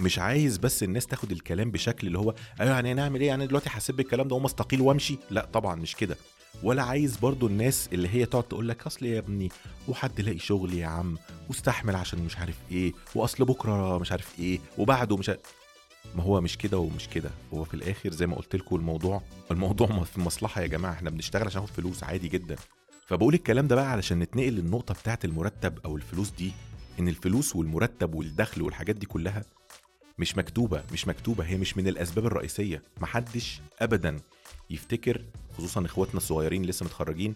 مش 0.00 0.18
عايز 0.18 0.56
بس 0.58 0.82
الناس 0.82 1.06
تاخد 1.06 1.32
الكلام 1.32 1.70
بشكل 1.70 2.06
اللي 2.06 2.18
هو 2.18 2.34
أيوه 2.60 2.74
يعني 2.74 2.94
نعمل 2.94 3.20
إيه؟ 3.20 3.28
يعني 3.28 3.46
دلوقتي 3.46 3.70
حاسب 3.70 3.94
بالكلام 3.94 4.28
ده 4.28 4.36
وما 4.36 4.46
أستقيل 4.46 4.80
وأمشي؟ 4.80 5.18
لأ 5.30 5.44
طبعا 5.44 5.74
مش 5.74 5.96
كده. 5.96 6.16
ولا 6.62 6.82
عايز 6.82 7.16
برضو 7.16 7.46
الناس 7.46 7.88
اللي 7.92 8.08
هي 8.08 8.26
تقعد 8.26 8.42
تقول 8.44 8.68
لك 8.68 8.86
أصل 8.86 9.06
يا 9.06 9.18
ابني 9.18 9.48
وحد 9.88 10.20
لاقي 10.20 10.38
شغل 10.38 10.74
يا 10.74 10.86
عم 10.86 11.18
واستحمل 11.48 11.96
عشان 11.96 12.18
مش 12.24 12.36
عارف 12.36 12.56
إيه 12.70 12.92
وأصل 13.14 13.44
بكرة 13.44 13.98
مش 13.98 14.12
عارف 14.12 14.38
إيه 14.38 14.58
وبعده 14.78 15.16
مش 15.16 15.28
عارف 15.28 15.40
ما 16.14 16.22
هو 16.22 16.40
مش 16.40 16.58
كده 16.58 16.78
ومش 16.78 17.08
كده. 17.08 17.30
هو 17.54 17.64
في 17.64 17.74
الآخر 17.74 18.10
زي 18.12 18.26
ما 18.26 18.36
قلت 18.36 18.56
لكم 18.56 18.76
الموضوع 18.76 19.22
الموضوع 19.50 19.86
في 20.14 20.20
مصلحة 20.20 20.62
يا 20.62 20.66
جماعة. 20.66 20.92
إحنا 20.92 21.10
بنشتغل 21.10 21.46
عشان 21.46 21.60
ناخد 21.60 21.72
فلوس 21.74 22.04
عادي 22.04 22.28
جدا. 22.28 22.56
فبقول 23.06 23.34
الكلام 23.34 23.68
ده 23.68 23.74
بقى 23.76 23.90
علشان 23.92 24.18
نتنقل 24.18 24.52
للنقطة 24.52 24.94
بتاعت 24.94 25.24
المرتب 25.24 25.78
أو 25.84 25.96
الفلوس 25.96 26.30
دي 26.30 26.52
إن 27.00 27.08
الفلوس 27.08 27.56
والمرتب 27.56 28.14
والدخل 28.14 28.62
والحاجات 28.62 28.96
دي 28.96 29.06
كلها 29.06 29.44
مش 30.18 30.36
مكتوبة 30.36 30.82
مش 30.92 31.08
مكتوبة. 31.08 31.44
هي 31.44 31.56
مش 31.56 31.76
من 31.76 31.88
الأسباب 31.88 32.26
الرئيسية. 32.26 32.82
محدش 33.00 33.60
ابدا 33.80 34.16
يفتكر 34.70 35.24
خصوصا 35.58 35.84
إخواتنا 35.84 36.16
الصغيرين 36.16 36.62
لسه 36.64 36.84
متخرجين 36.86 37.34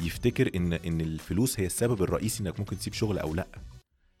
يفتكر 0.00 0.50
إن 0.56 0.72
إن 0.72 1.00
الفلوس 1.00 1.60
هي 1.60 1.66
السبب 1.66 2.02
الرئيسي 2.02 2.42
إنك 2.42 2.58
ممكن 2.60 2.78
تسيب 2.78 2.92
شغل 2.92 3.18
أو 3.18 3.34
لأ. 3.34 3.46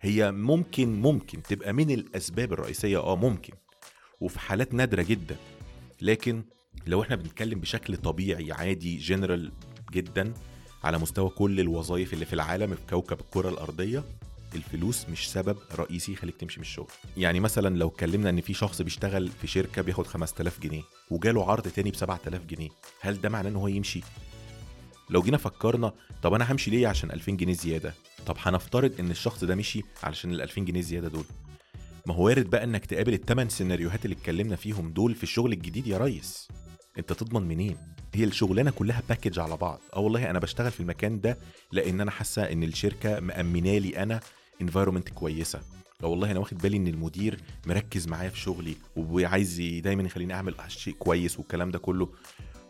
هي 0.00 0.32
ممكن 0.32 1.00
ممكن 1.02 1.42
تبقى 1.42 1.72
من 1.72 1.90
الأسباب 1.90 2.52
الرئيسية. 2.52 2.98
آه 2.98 3.16
ممكن. 3.16 3.52
وفي 4.20 4.38
حالات 4.40 4.74
نادرة 4.74 5.02
جدا. 5.02 5.36
لكن 6.02 6.44
لو 6.86 7.02
إحنا 7.02 7.16
بنتكلم 7.16 7.60
بشكل 7.60 7.96
طبيعي 7.96 8.52
عادي 8.52 8.96
جنرال 8.96 9.52
جدا 9.92 10.34
على 10.84 10.98
مستوى 10.98 11.28
كل 11.28 11.60
الوظائف 11.60 12.12
اللي 12.12 12.24
في 12.24 12.32
العالم 12.32 12.74
في 12.74 12.80
كوكب 12.90 13.20
الكرة 13.20 13.48
الأرضية 13.48 14.04
الفلوس 14.54 15.08
مش 15.08 15.30
سبب 15.30 15.56
رئيسي 15.74 16.12
يخليك 16.12 16.36
تمشي 16.36 16.60
من 16.60 16.62
الشغل. 16.66 16.86
يعني 17.16 17.40
مثلا 17.40 17.76
لو 17.78 17.88
اتكلمنا 17.88 18.30
إن 18.30 18.40
في 18.40 18.54
شخص 18.54 18.82
بيشتغل 18.82 19.28
في 19.28 19.46
شركة 19.46 19.82
بياخد 19.82 20.06
5000 20.06 20.60
جنيه 20.60 20.82
وجاله 21.10 21.50
عرض 21.50 21.68
تاني 21.68 21.90
ب 21.90 21.94
7000 21.96 22.44
جنيه 22.44 22.68
هل 23.00 23.20
ده 23.20 23.28
معناه 23.28 23.50
إن 23.50 23.56
هو 23.56 23.68
يمشي؟ 23.68 24.00
لو 25.10 25.22
جينا 25.22 25.36
فكرنا 25.36 25.92
طب 26.22 26.34
أنا 26.34 26.52
همشي 26.52 26.70
ليه 26.70 26.88
عشان 26.88 27.10
2000 27.10 27.32
جنيه 27.32 27.52
زيادة؟ 27.54 27.94
طب 28.26 28.36
هنفترض 28.38 28.92
إن 29.00 29.10
الشخص 29.10 29.44
ده 29.44 29.54
مشي 29.54 29.82
علشان 30.02 30.30
ال 30.32 30.42
2000 30.42 30.60
جنيه 30.60 30.80
زيادة 30.80 31.08
دول. 31.08 31.24
ما 32.06 32.14
هو 32.14 32.26
وارد 32.26 32.50
بقى 32.50 32.64
إنك 32.64 32.86
تقابل 32.86 33.14
الثمان 33.14 33.48
سيناريوهات 33.48 34.04
اللي 34.04 34.16
اتكلمنا 34.16 34.56
فيهم 34.56 34.90
دول 34.92 35.14
في 35.14 35.22
الشغل 35.22 35.52
الجديد 35.52 35.86
يا 35.86 35.98
ريس. 35.98 36.48
أنت 36.98 37.12
تضمن 37.12 37.48
منين؟ 37.48 37.76
هي 38.14 38.24
الشغلانة 38.24 38.70
كلها 38.70 39.02
package 39.08 39.38
على 39.38 39.56
بعض. 39.56 39.80
آه 39.96 40.00
والله 40.00 40.30
أنا 40.30 40.38
بشتغل 40.38 40.70
في 40.70 40.80
المكان 40.80 41.20
ده 41.20 41.38
لأن 41.72 42.00
أنا 42.00 42.10
حاسة 42.10 42.42
إن 42.42 42.62
الشركة 42.62 43.20
مأمنة 43.20 43.78
لي 43.78 44.02
أنا 44.02 44.20
environment 44.62 45.08
كويسة. 45.08 45.60
آه 46.02 46.06
والله 46.06 46.30
أنا 46.30 46.40
واخد 46.40 46.58
بالي 46.58 46.76
إن 46.76 46.86
المدير 46.86 47.40
مركز 47.66 48.08
معايا 48.08 48.28
في 48.30 48.38
شغلي 48.40 48.76
وعايز 48.96 49.60
دايما 49.60 50.02
يخليني 50.02 50.34
أعمل 50.34 50.54
شيء 50.68 50.94
كويس 50.94 51.38
والكلام 51.38 51.70
ده 51.70 51.78
كله. 51.78 52.08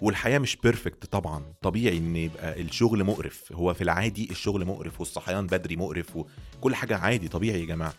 والحياة 0.00 0.38
مش 0.38 0.56
perfect 0.56 1.06
طبعا. 1.06 1.44
طبيعي 1.62 1.98
إن 1.98 2.16
يبقى 2.16 2.60
الشغل 2.60 3.04
مقرف. 3.04 3.52
هو 3.52 3.74
في 3.74 3.84
العادي 3.84 4.30
الشغل 4.30 4.64
مقرف 4.64 5.00
والصحيان 5.00 5.46
بدري 5.46 5.76
مقرف 5.76 6.16
وكل 6.16 6.74
حاجة 6.74 6.96
عادي 6.96 7.28
طبيعي 7.28 7.60
يا 7.60 7.66
جماعة. 7.66 7.94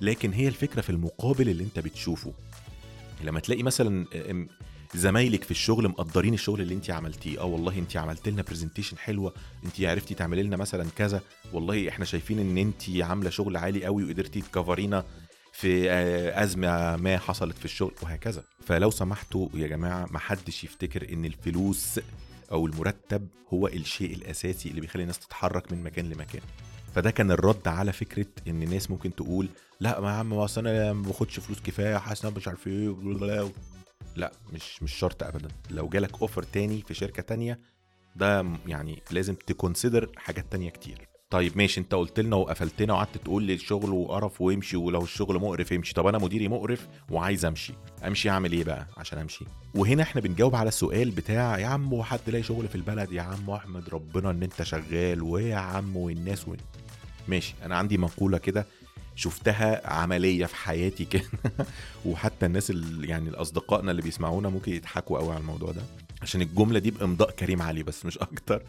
لكن 0.00 0.32
هي 0.32 0.48
الفكرة 0.48 0.80
في 0.80 0.90
المقابل 0.90 1.48
اللي 1.48 1.64
انت 1.64 1.78
بتشوفه. 1.78 2.32
لما 3.24 3.40
تلاقي 3.40 3.62
مثلا 3.62 4.06
ام- 4.30 4.48
زمايلك 4.94 5.44
في 5.44 5.50
الشغل 5.50 5.88
مقدرين 5.88 6.34
الشغل 6.34 6.60
اللي 6.60 6.74
انت 6.74 6.90
عملتيه. 6.90 7.40
آه 7.40 7.44
والله 7.44 7.78
انت 7.78 7.96
عملت 7.96 8.28
لنا 8.28 8.42
presentation 8.42 8.98
حلوة 8.98 9.34
انت 9.64 9.80
عرفتي 9.80 10.14
تعملي 10.14 10.42
لنا 10.42 10.56
مثلا 10.56 10.86
كذا. 10.96 11.20
والله 11.52 11.88
إحنا 11.88 12.04
شايفين 12.04 12.38
ان 12.38 12.58
انت 12.58 12.82
عاملة 13.00 13.30
شغل 13.30 13.56
عالي 13.56 13.84
قوي 13.84 14.04
وقدرتي 14.04 14.40
ت 14.40 14.48
cover 14.48 14.88
ينا 14.88 15.04
في 15.52 15.90
آه، 15.90 16.42
أزمة 16.44 16.96
ما 16.96 17.18
حصلت 17.18 17.58
في 17.58 17.64
الشغل 17.64 17.92
وهكذا. 18.02 18.42
فلو 18.66 18.90
سمحتوا 18.90 19.48
يا 19.54 19.66
جماعة 19.66 20.06
ما 20.10 20.18
حدش 20.18 20.64
يفتكر 20.64 21.12
إن 21.12 21.24
الفلوس 21.24 22.00
أو 22.52 22.66
المرتب 22.66 23.28
هو 23.54 23.66
الشيء 23.66 24.14
الأساسي 24.14 24.68
اللي 24.68 24.80
بيخلي 24.80 25.02
الناس 25.02 25.18
تتحرك 25.18 25.72
من 25.72 25.82
مكان 25.82 26.10
لمكان. 26.10 26.42
فده 26.96 27.10
كان 27.10 27.30
الرد 27.30 27.68
على 27.68 27.92
فكرة 27.92 28.26
إن 28.48 28.62
الناس 28.62 28.90
ممكن 28.90 29.14
تقول 29.14 29.48
لا 29.80 30.00
ما 30.00 30.08
يا 30.08 30.14
عم 30.14 30.32
أصل 30.34 30.66
أنا 30.66 30.92
ما 30.92 31.02
باخدش 31.02 31.40
فلوس 31.40 31.60
كفاية 31.60 31.96
حاسس 31.96 32.24
إن 32.24 32.28
أنا 32.28 32.36
مش 32.36 32.48
عارف 32.48 32.66
إيه 32.66 32.96
لا 34.16 34.32
مش 34.52 34.82
مش 34.82 34.92
شرط 34.94 35.22
ابدا. 35.22 35.48
لو 35.70 35.88
جالك 35.88 36.20
اوفر 36.20 36.42
تاني 36.42 36.82
في 36.88 36.94
شركة 36.94 37.22
تانية 37.22 37.60
ده 38.16 38.46
يعني 38.66 39.02
لازم 39.10 39.34
تكونسيدر 39.34 40.10
حاجات 40.16 40.44
تانية 40.52 40.70
كتير. 40.70 41.08
طيب 41.30 41.56
ماشي 41.56 41.80
أنت 41.80 41.94
قلت 41.94 42.20
لنا 42.20 42.36
وقفلتنا 42.36 42.92
وقعدت 42.92 43.16
تقول 43.18 43.42
لي 43.42 43.54
الشغل 43.54 43.90
وقرف 43.90 44.40
وامشي 44.40 44.76
ولو 44.76 45.02
الشغل 45.02 45.38
مقرف 45.40 45.72
امشي. 45.72 45.94
طب 45.94 46.06
أنا 46.06 46.18
مديري 46.18 46.48
مقرف 46.48 46.88
وعايز 47.10 47.44
أمشي. 47.44 47.72
أمشي 48.06 48.30
أعمل 48.30 48.52
إيه 48.52 48.64
بقى 48.64 48.86
عشان 48.96 49.18
أمشي؟ 49.18 49.44
وهنا 49.74 50.02
إحنا 50.02 50.20
بنجاوب 50.20 50.54
على 50.54 50.68
السؤال 50.68 51.10
بتاع 51.10 51.58
يا 51.58 51.66
عم 51.66 51.92
وحد 51.92 52.20
لاقي 52.26 52.42
شغل 52.42 52.68
في 52.68 52.74
البلد؟ 52.74 53.12
يا 53.12 53.22
عم 53.22 53.50
أحمد 53.50 53.88
ربنا 53.88 54.30
إن 54.30 54.42
أنت 54.42 54.62
شغال 54.62 55.22
ويا 55.22 55.56
عم 55.56 55.96
والناس 55.96 56.48
وين 56.48 56.60
ماشي 57.28 57.54
أنا 57.64 57.76
عندي 57.76 57.98
مقولة 57.98 58.38
كده 58.38 58.66
شفتها 59.16 59.92
عملية 59.92 60.46
في 60.46 60.56
حياتي 60.56 61.04
كده 61.12 61.28
وحتى 62.04 62.46
الناس 62.46 62.70
اللي 62.70 63.08
يعني 63.08 63.28
الأصدقائنا 63.28 63.90
اللي 63.90 64.02
بيسمعونا 64.02 64.48
ممكن 64.48 64.72
يضحكوا 64.72 65.18
قوي 65.18 65.30
على 65.30 65.40
الموضوع 65.40 65.72
ده 65.72 65.82
عشان 66.22 66.42
الجملة 66.42 66.78
دي 66.78 66.90
بإمضاء 66.90 67.30
كريم 67.30 67.62
علي 67.62 67.82
بس 67.82 68.06
مش 68.06 68.18
أكتر 68.18 68.62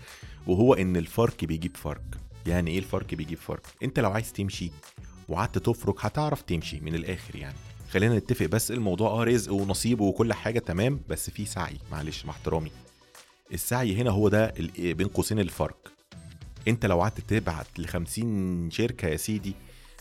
وهو 0.47 0.73
إن 0.73 0.97
الفرق 0.97 1.45
بيجيب 1.45 1.77
فرق. 1.77 2.01
يعني 2.47 2.71
إيه 2.71 2.79
الفرق 2.79 3.13
بيجيب 3.13 3.37
فرق؟ 3.37 3.61
أنت 3.83 3.99
لو 3.99 4.11
عايز 4.11 4.33
تمشي 4.33 4.71
وقعدت 5.27 5.57
تفرك 5.57 6.05
هتعرف 6.05 6.41
تمشي 6.41 6.79
من 6.79 6.95
الآخر 6.95 7.35
يعني. 7.35 7.55
خلينا 7.91 8.17
نتفق 8.17 8.45
بس 8.45 8.71
الموضوع 8.71 9.09
آه 9.09 9.23
رزق 9.23 9.53
ونصيب 9.53 9.99
وكل 10.01 10.33
حاجة 10.33 10.59
تمام 10.59 10.99
بس 11.09 11.29
في 11.29 11.45
سعي 11.45 11.77
معلش 11.91 12.25
مع 12.25 12.31
احترامي. 12.31 12.71
السعي 13.53 13.95
هنا 13.95 14.09
هو 14.09 14.29
ده 14.29 14.53
بين 14.77 15.07
قوسين 15.07 15.39
الفرق. 15.39 15.91
انت 16.67 16.85
لو 16.85 17.01
قعدت 17.01 17.19
تبعت 17.21 17.79
ل 17.79 17.87
50 17.87 18.71
شركة 18.71 19.07
يا 19.07 19.17
سيدي 19.17 19.53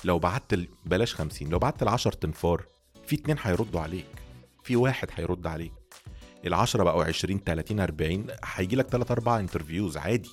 لو 0.05 0.19
بعت 0.19 0.43
بلاش 0.87 1.15
50 1.15 1.49
لو 1.49 1.59
بعت 1.59 1.83
ل 1.83 1.89
10 1.89 2.11
تنفار 2.15 2.65
في 3.07 3.17
اتنين 3.17 3.37
هيردوا 3.43 3.81
عليك 3.81 4.07
في 4.65 4.77
واحد 4.77 5.09
هيرد 5.15 5.47
عليك. 5.47 5.73
العشرة 6.47 6.85
بقوا 6.85 7.05
20 7.05 7.41
30 7.47 7.81
40 7.81 8.27
هيجي 8.45 8.77
لك 8.77 8.87
3 8.87 9.13
4 9.13 9.39
interviews 9.39 9.97
عادي. 9.97 10.31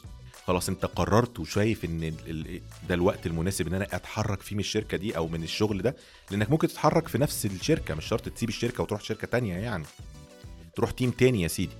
خلاص 0.48 0.70
انت 0.70 0.86
قررت 0.86 1.40
وشايف 1.40 1.86
ان 1.86 2.04
ال- 2.04 2.30
ال- 2.30 2.62
ده 2.90 2.96
الوقت 2.96 3.26
المناسب 3.28 3.68
ان 3.68 3.74
أنا 3.74 3.88
اتحرك 3.96 4.42
فيه 4.42 4.56
من 4.56 4.60
الشركة 4.60 4.98
دي 4.98 5.18
أو 5.18 5.28
من 5.28 5.44
الشغل 5.44 5.82
ده 5.82 5.96
لانك 6.32 6.50
ممكن 6.52 6.68
تتحرك 6.68 7.08
في 7.08 7.18
نفس 7.18 7.46
الشركة 7.46 7.96
مش 7.96 8.06
شرط 8.06 8.30
تسيب 8.30 8.50
الشركة 8.50 8.84
وتروح 8.84 9.02
شركة 9.02 9.28
تانية 9.28 9.56
يعني. 9.56 9.86
تروح 10.76 10.92
team 10.92 11.12
تاني 11.12 11.42
يا 11.42 11.48
سيدي. 11.48 11.76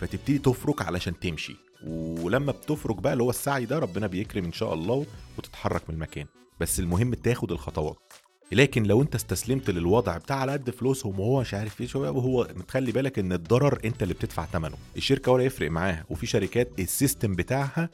فتبتدي 0.00 0.38
تفرك 0.38 0.82
علشان 0.82 1.20
تمشي. 1.20 1.56
ولما 1.86 2.52
بتفرك 2.52 2.96
بقى 2.96 3.12
اللي 3.12 3.24
هو 3.24 3.30
السعي 3.30 3.64
ده 3.64 3.78
ربنا 3.78 4.06
بيكرم 4.06 4.44
إن 4.44 4.52
شاء 4.52 4.74
الله 4.74 5.06
وتتحرك 5.38 5.82
من 5.88 5.94
المكان. 5.94 6.26
بس 6.60 6.80
المهم 6.80 7.14
تاخد 7.14 7.52
الخطوات. 7.52 8.12
لكن 8.52 8.82
لو 8.82 9.02
أنت 9.02 9.14
استسلمت 9.14 9.70
للوضع 9.70 10.16
بتاع 10.16 10.36
على 10.36 10.52
قد 10.52 10.70
فلوسهم 10.70 11.20
وهو 11.20 11.40
مش 11.40 11.54
عارف 11.54 11.80
إيه 11.80 11.86
شوية 11.86 12.10
وهو 12.10 12.48
متخلي 12.56 12.92
بالك 12.92 13.18
إن 13.18 13.32
الضرر 13.32 13.78
أنت 13.84 14.02
اللي 14.02 14.14
بتدفع 14.14 14.44
ثمنه 14.46 14.76
الشركة 14.96 15.32
ولا 15.32 15.44
يفرق 15.44 15.70
معاها. 15.70 16.04
وفي 16.10 16.26
شركات 16.26 16.70
ال 16.78 16.86
system 16.86 17.34
بتاعها 17.34 17.90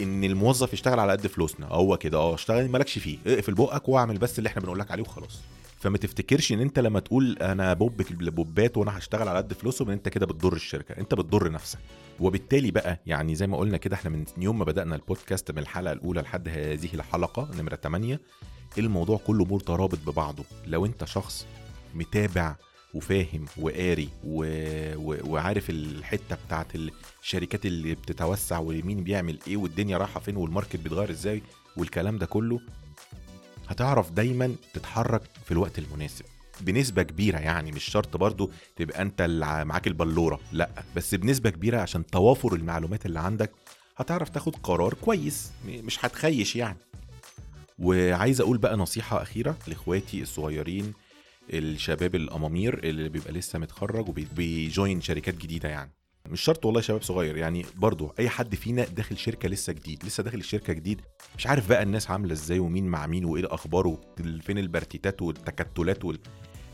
إن 0.00 0.24
الموظف 0.24 0.72
يشتغل 0.72 1.00
على 1.00 1.12
قد 1.12 1.26
فلوسنا. 1.26 1.66
هو 1.66 1.96
كده 1.96 2.18
آه 2.18 2.34
اشتغل 2.34 2.68
مالكش 2.68 2.98
فيه. 2.98 3.18
اقفل 3.26 3.54
بقك 3.54 3.88
واعمل 3.88 4.18
بس 4.18 4.38
اللي 4.38 4.48
إحنا 4.48 4.62
بنقول 4.62 4.78
لك 4.78 4.90
عليه 4.90 5.02
وخلاص. 5.02 5.40
فما 5.80 5.98
تفتكرش 5.98 6.52
ان 6.52 6.60
انت 6.60 6.78
لما 6.78 7.00
تقول 7.00 7.38
أنا 7.38 7.72
بوب 7.74 8.00
البوبات 8.10 8.76
وأنا 8.76 8.98
هشتغل 8.98 9.28
على 9.28 9.38
قد 9.38 9.52
فلوسهم 9.52 9.88
ان 9.88 9.92
انت 9.94 10.08
كده 10.08 10.26
بتضر 10.26 10.52
الشركة 10.52 10.92
انت 10.98 11.14
بتضر 11.14 11.50
نفسك. 11.52 11.78
وبالتالي 12.20 12.70
بقى 12.70 13.00
يعني 13.06 13.34
زي 13.34 13.46
ما 13.46 13.56
قلنا 13.56 13.76
كده 13.76 13.96
إحنا 13.96 14.10
من 14.10 14.24
يوم 14.38 14.58
ما 14.58 14.64
بدأنا 14.64 14.94
البودكاست 14.94 15.50
من 15.50 15.58
الحلقة 15.58 15.92
الأولى 15.92 16.20
لحد 16.20 16.48
هذه 16.48 16.88
الحلقة 16.94 17.50
نمرة 17.60 17.76
8 17.76 18.20
الموضوع 18.78 19.18
كله 19.26 19.44
مترابط 19.44 19.98
ببعضه. 20.06 20.44
لو 20.66 20.86
انت 20.86 21.04
شخص 21.04 21.46
متابع 21.94 22.56
وفاهم 22.94 23.44
وقاري 23.58 24.08
و... 24.24 24.44
و... 24.96 25.30
وعارف 25.32 25.70
الحتة 25.70 26.36
بتاعت 26.46 26.66
الشركات 27.22 27.66
اللي 27.66 27.94
بتتوسع 27.94 28.58
ومين 28.58 29.04
بيعمل 29.04 29.38
إيه 29.48 29.56
والدنيا 29.56 29.98
رايحة 29.98 30.20
فين 30.20 30.36
والماركت 30.36 30.76
بيتغير 30.76 31.10
إزاي 31.10 31.42
والكلام 31.76 32.18
ده 32.18 32.26
كله 32.26 32.60
هتعرف 33.70 34.10
دايما 34.10 34.54
تتحرك 34.74 35.22
في 35.44 35.52
الوقت 35.52 35.78
المناسب. 35.78 36.24
بنسبة 36.60 37.02
كبيرة 37.02 37.38
يعني 37.38 37.72
مش 37.72 37.84
شرط 37.84 38.16
برضو 38.16 38.50
تبقى 38.76 39.02
أنت 39.02 39.20
اللي 39.20 39.64
معاك 39.64 39.86
البلورة 39.86 40.40
لأ. 40.52 40.70
بس 40.96 41.14
بنسبة 41.14 41.50
كبيرة 41.50 41.80
عشان 41.80 42.06
توافر 42.06 42.54
المعلومات 42.54 43.06
اللي 43.06 43.20
عندك 43.20 43.50
هتعرف 43.96 44.28
تاخد 44.28 44.56
قرار 44.56 44.94
كويس 44.94 45.52
مش 45.66 46.04
هتخيش 46.04 46.56
يعني. 46.56 46.78
وعايز 47.78 48.40
أقول 48.40 48.58
بقى 48.58 48.76
نصيحة 48.76 49.22
أخيرة 49.22 49.56
لإخواتي 49.68 50.22
الصغيرين 50.22 50.92
الشباب 51.50 52.14
الأمامير 52.14 52.78
اللي 52.84 53.08
بيبقى 53.08 53.32
لسه 53.32 53.58
متخرج 53.58 54.08
وبيجوين 54.08 55.00
شركات 55.00 55.34
جديدة 55.34 55.68
يعني. 55.68 55.90
مش 56.28 56.40
شرط 56.40 56.64
والله 56.66 56.80
شباب 56.80 57.02
صغير 57.02 57.36
يعني 57.36 57.66
برضو 57.76 58.14
أي 58.18 58.28
حد 58.28 58.54
فينا 58.54 58.84
داخل 58.84 59.18
شركة 59.18 59.48
لسه 59.48 59.72
جديد 59.72 60.04
لسه 60.04 60.22
داخل 60.22 60.38
الشركة 60.38 60.72
جديد 60.72 61.00
مش 61.38 61.46
عارف 61.46 61.68
بقى 61.68 61.82
الناس 61.82 62.10
عاملة 62.10 62.32
إزاي 62.32 62.58
ومين 62.58 62.86
مع 62.86 63.06
مين 63.06 63.24
وإيه 63.24 63.42
الأخبار 63.42 63.86
وفين 63.86 64.58
البرتيتات 64.58 65.22
والتكتلات 65.22 66.02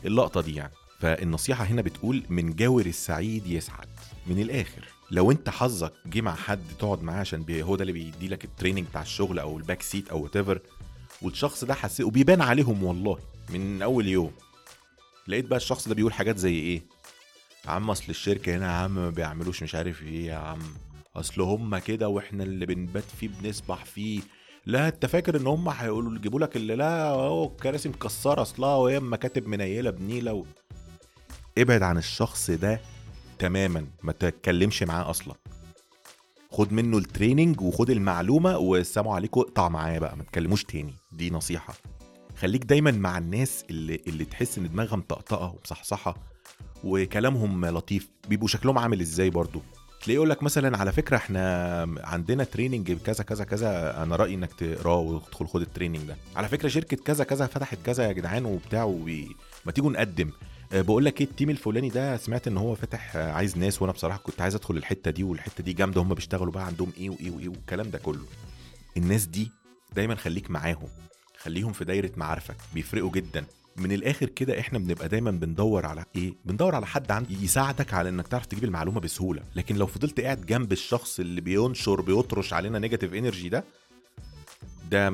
واللقطه 0.03 0.41
دي 0.41 0.55
يعني. 0.55 0.73
فالنصيحة 0.99 1.63
هنا 1.63 1.81
بتقول 1.81 2.23
من 2.29 2.55
جاور 2.55 2.85
السعيد 2.85 3.47
يسعد 3.47 3.87
من 4.27 4.39
الآخر. 4.39 4.87
لو 5.11 5.31
أنت 5.31 5.49
حظك 5.49 5.93
جه 6.05 6.21
مع 6.21 6.35
حد 6.35 6.61
تقعد 6.79 7.03
معاه 7.03 7.19
عشان 7.19 7.61
هو 7.61 7.75
ده 7.75 7.81
اللي 7.81 7.93
بيدي 7.93 8.27
لك 8.27 8.45
ال 8.45 8.50
training 8.50 8.87
بتاع 8.87 9.01
الشغل 9.01 9.39
أو 9.39 9.57
ال 9.57 9.62
back 9.62 9.81
seat 9.81 10.09
أو 10.09 10.23
what 10.23 10.61
والشخص 11.21 11.63
ده 11.63 11.73
حسيت 11.73 12.05
وبيبان 12.05 12.41
عليهم 12.41 12.83
والله 12.83 13.19
من 13.49 13.81
أول 13.81 14.07
يوم. 14.07 14.31
لقيت 15.27 15.45
بقى 15.45 15.57
الشخص 15.57 15.87
ده 15.87 15.95
بيقول 15.95 16.13
حاجات 16.13 16.37
زي 16.37 16.53
إيه؟ 16.53 16.81
عم 17.69 17.89
أصل 17.89 18.05
الشركة 18.09 18.55
هنا 18.55 18.65
يا 18.65 18.71
عم 18.71 18.95
ما 18.95 19.09
بيعملوش 19.09 19.63
مش 19.63 19.75
عارف 19.75 20.03
إيه 20.03 20.25
يا 20.25 20.35
عم 20.35 20.59
أصل 21.15 21.41
هم 21.41 21.77
كده 21.77 22.07
وإحنا 22.09 22.43
اللي 22.43 22.65
بنبات 22.65 23.03
فيه 23.19 23.29
بنسبح 23.41 23.85
فيه. 23.85 24.21
لا 24.65 24.87
أنت 24.87 25.05
فاكر 25.05 25.37
إن 25.37 25.47
هم 25.47 25.69
هيقولوا 25.69 26.15
يجيبوا 26.15 26.39
لك 26.39 26.55
اللي 26.55 26.75
لا 26.75 27.09
أهو 27.09 27.45
الكراسي 27.45 27.89
مكسرة 27.89 28.41
أصلها 28.41 28.75
وهي 28.75 28.99
مكاتب 28.99 29.47
منيلة 29.47 29.89
بنيلة 29.89 30.33
و... 30.33 30.45
ابعد 31.57 31.81
عن 31.83 31.97
الشخص 31.97 32.51
ده 32.51 32.81
تماما 33.39 33.85
ما 34.03 34.11
تتكلمش 34.11 34.83
معاه 34.83 35.09
أصلا. 35.09 35.35
خد 36.51 36.73
منه 36.73 36.97
ال 36.97 37.04
training 37.04 37.61
وخد 37.61 37.89
المعلومة 37.89 38.57
والسلام 38.57 39.07
عليكم 39.07 39.41
اقطع 39.41 39.69
معاه 39.69 39.99
بقى 39.99 40.17
ما 40.17 40.23
تكلموش 40.23 40.63
تاني. 40.63 40.93
دي 41.11 41.29
نصيحة. 41.29 41.73
خليك 42.37 42.63
دايما 42.65 42.91
مع 42.91 43.17
الناس 43.17 43.65
اللي 43.69 44.01
اللي 44.07 44.25
تحس 44.25 44.57
إن 44.57 44.69
دماغها 44.69 44.95
مطقطقه 44.95 45.55
ومصحصحة. 45.59 46.15
وكلامهم 46.83 47.65
لطيف. 47.65 48.09
بيبقوا 48.29 48.47
شكلهم 48.47 48.77
عامل 48.77 49.01
إزاي 49.01 49.29
برضو؟ 49.29 49.61
تلاقيه 50.01 50.15
يقول 50.15 50.29
لك 50.29 50.43
مثلا 50.43 50.77
على 50.77 50.91
فكرة 50.91 51.17
إحنا 51.17 51.81
عندنا 52.03 52.43
training 52.43 52.91
كذا 52.91 53.23
كذا 53.23 53.43
كذا 53.43 54.03
أنا 54.03 54.15
رأيي 54.15 54.35
إنك 54.35 54.53
تقراه 54.53 54.97
وتدخل 54.97 55.47
خد 55.47 55.61
ال 55.61 55.66
training 55.66 56.07
ده. 56.07 56.15
على 56.35 56.47
فكرة 56.47 56.67
شركة 56.69 56.97
كذا 56.97 57.23
كذا 57.23 57.45
فتحت 57.47 57.77
كذا 57.85 58.07
يا 58.07 58.11
جدعان 58.11 58.45
وبتاع 58.45 58.83
وبي... 58.83 59.35
ما 59.65 59.71
تيجوا 59.71 59.91
نقدم. 59.91 60.31
أه، 60.73 60.81
بقول 60.81 61.05
لك 61.05 61.21
إيه 61.21 61.27
ال 61.27 61.31
team 61.31 61.49
الفلاني 61.49 61.89
ده 61.89 62.17
سمعت 62.17 62.47
إن 62.47 62.57
هو 62.57 62.75
فتح 62.75 63.15
أه، 63.15 63.31
عايز 63.31 63.57
ناس 63.57 63.81
وأنا 63.81 63.93
بصراحة 63.93 64.17
كنت 64.19 64.41
عايز 64.41 64.55
أدخل 64.55 64.77
الحتة 64.77 65.11
دي 65.11 65.23
والحتة 65.23 65.63
دي 65.63 65.73
جامدة 65.73 66.01
هم 66.01 66.13
بيشتغلوا 66.13 66.53
بقى 66.53 66.65
عندهم 66.65 66.91
إيه 66.97 67.09
وإيه 67.09 67.31
وإيه 67.31 67.47
والكلام 67.49 67.89
ده 67.89 67.97
كله. 67.99 68.25
الناس 68.97 69.25
دي 69.25 69.51
دايما 69.95 70.15
خليك 70.15 70.51
معاهم 70.51 70.87
خليهم 71.37 71.73
في 71.73 71.85
دايرة 71.85 72.11
معارفك 72.17 72.55
بيفرقوا 72.73 73.11
جدا. 73.11 73.45
من 73.77 73.91
الآخر 73.91 74.25
كده 74.29 74.59
إحنا 74.59 74.79
بنبقى 74.79 75.07
دايما 75.09 75.31
بندور 75.31 75.85
على 75.85 76.05
إيه؟ 76.15 76.33
بندور 76.45 76.75
على 76.75 76.85
حد 76.85 77.11
عند 77.11 77.31
يساعدك 77.31 77.93
على 77.93 78.09
إنك 78.09 78.27
تعرف 78.27 78.45
تجيب 78.45 78.63
المعلومة 78.63 78.99
بسهولة. 78.99 79.43
لكن 79.55 79.75
لو 79.75 79.87
فضلت 79.87 80.19
قاعد 80.19 80.45
جنب 80.45 80.71
الشخص 80.71 81.19
اللي 81.19 81.41
بينشر 81.41 82.01
بيطرش 82.01 82.53
علينا 82.53 82.79
negative 82.79 83.13
energy 83.13 83.49
ده 83.49 83.63
ده 84.91 85.07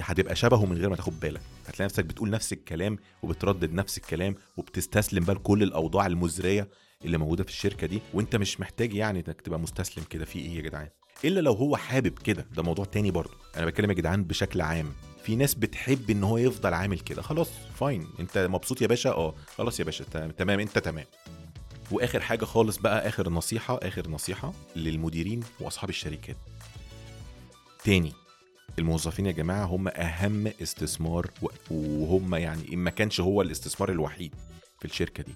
هتبقى 0.00 0.36
شبهه 0.36 0.66
من 0.66 0.76
غير 0.76 0.90
ما 0.90 0.96
تاخد 0.96 1.20
بالك. 1.20 1.40
هتلاقي 1.66 1.84
نفسك 1.84 2.04
بتقول 2.04 2.30
نفس 2.30 2.52
الكلام 2.52 2.98
وبتردد 3.22 3.72
نفس 3.72 3.98
الكلام 3.98 4.34
وبتستسلم 4.56 5.24
بقى 5.24 5.34
لكل 5.36 5.62
الأوضاع 5.62 6.06
المزرية 6.06 6.68
اللي 7.04 7.18
موجودة 7.18 7.44
في 7.44 7.50
الشركة 7.50 7.86
دي. 7.86 8.00
وأنت 8.14 8.36
مش 8.36 8.60
محتاج 8.60 8.94
يعني 8.94 9.24
إنك 9.28 9.40
تبقى 9.40 9.58
مستسلم 9.58 10.04
كده 10.10 10.24
في 10.24 10.38
إيه 10.38 10.56
يا 10.56 10.62
جدعان؟ 10.62 10.88
إلا 11.24 11.40
لو 11.40 11.52
هو 11.52 11.76
حابب 11.76 12.18
كده. 12.18 12.46
ده 12.56 12.62
موضوع 12.62 12.84
تاني 12.84 13.10
برضه. 13.10 13.34
أنا 13.56 13.66
بتكلم 13.66 13.90
يا 13.90 13.94
جدعان 13.94 14.24
بشكل 14.24 14.60
عام. 14.60 14.92
في 15.22 15.36
ناس 15.36 15.54
بتحب 15.54 16.10
إن 16.10 16.24
هو 16.24 16.38
يفضل 16.38 16.74
عامل 16.74 16.98
كده. 17.00 17.22
خلاص 17.22 17.48
فاين 17.74 18.06
أنت 18.20 18.38
مبسوط 18.38 18.82
يا 18.82 18.86
باشا؟ 18.86 19.10
آه. 19.10 19.34
خلاص 19.58 19.80
يا 19.80 19.84
باشا 19.84 20.04
تمام 20.38 20.60
أنت 20.60 20.78
تمام. 20.78 21.04
وآخر 21.90 22.20
حاجة 22.20 22.44
خالص 22.44 22.76
بقى 22.76 23.08
آخر 23.08 23.28
نصيحة 23.30 23.78
آخر 23.82 24.08
نصيحة 24.08 24.52
للمديرين 24.76 25.40
وأصحاب 25.60 25.90
الشركات. 25.90 26.36
تاني 27.84 28.12
الموظفين 28.78 29.26
يا 29.26 29.32
جماعة 29.32 29.64
هم 29.64 29.88
أهم 29.88 30.46
استثمار 30.62 31.30
وهم 31.70 32.34
يعني 32.34 32.72
إن 32.72 32.78
ما 32.78 32.90
كانش 32.90 33.20
هو 33.20 33.42
الاستثمار 33.42 33.90
الوحيد 33.90 34.34
في 34.78 34.84
الشركة 34.84 35.22
دي. 35.22 35.34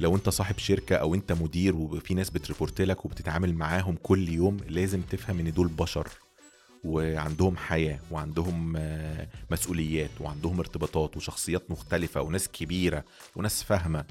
لو 0.00 0.16
أنت 0.16 0.28
صاحب 0.28 0.58
شركة 0.58 0.96
أو 0.96 1.14
أنت 1.14 1.32
مدير 1.32 1.76
وفي 1.76 2.14
ناس 2.14 2.30
بتريبورت 2.30 2.80
لك 2.80 3.04
وبتتعامل 3.04 3.54
معاهم 3.54 3.96
كل 4.02 4.28
يوم 4.28 4.56
لازم 4.68 5.00
تفهم 5.02 5.38
إن 5.40 5.52
دول 5.52 5.68
بشر. 5.68 6.08
وعندهم 6.84 7.56
حياة 7.56 7.98
وعندهم 8.10 8.74
آه، 8.76 9.28
مسؤوليات 9.50 10.10
وعندهم 10.20 10.58
ارتباطات 10.58 11.16
وشخصيات 11.16 11.70
مختلفة 11.70 12.20
وناس 12.22 12.48
كبيرة 12.48 13.04
وناس 13.36 13.62
فاهمة. 13.62 14.04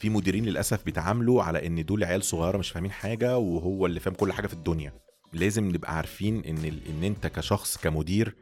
في 0.00 0.10
مديرين 0.10 0.44
للأسف 0.44 0.84
بيتعاملوا 0.84 1.42
على 1.42 1.66
إن 1.66 1.84
دول 1.84 2.04
عيال 2.04 2.22
صغيرة 2.24 2.58
مش 2.58 2.70
فاهمين 2.70 2.90
حاجة 2.92 3.38
وهو 3.38 3.86
اللي 3.86 4.00
فاهم 4.00 4.14
كل 4.14 4.32
حاجة 4.32 4.46
في 4.46 4.52
الدنيا. 4.54 4.92
لازم 5.32 5.68
نبقى 5.68 5.96
عارفين 5.96 6.44
إن 6.44 6.80
إن 6.88 7.04
أنت 7.04 7.26
كشخص 7.26 7.76
كمدير 7.76 8.34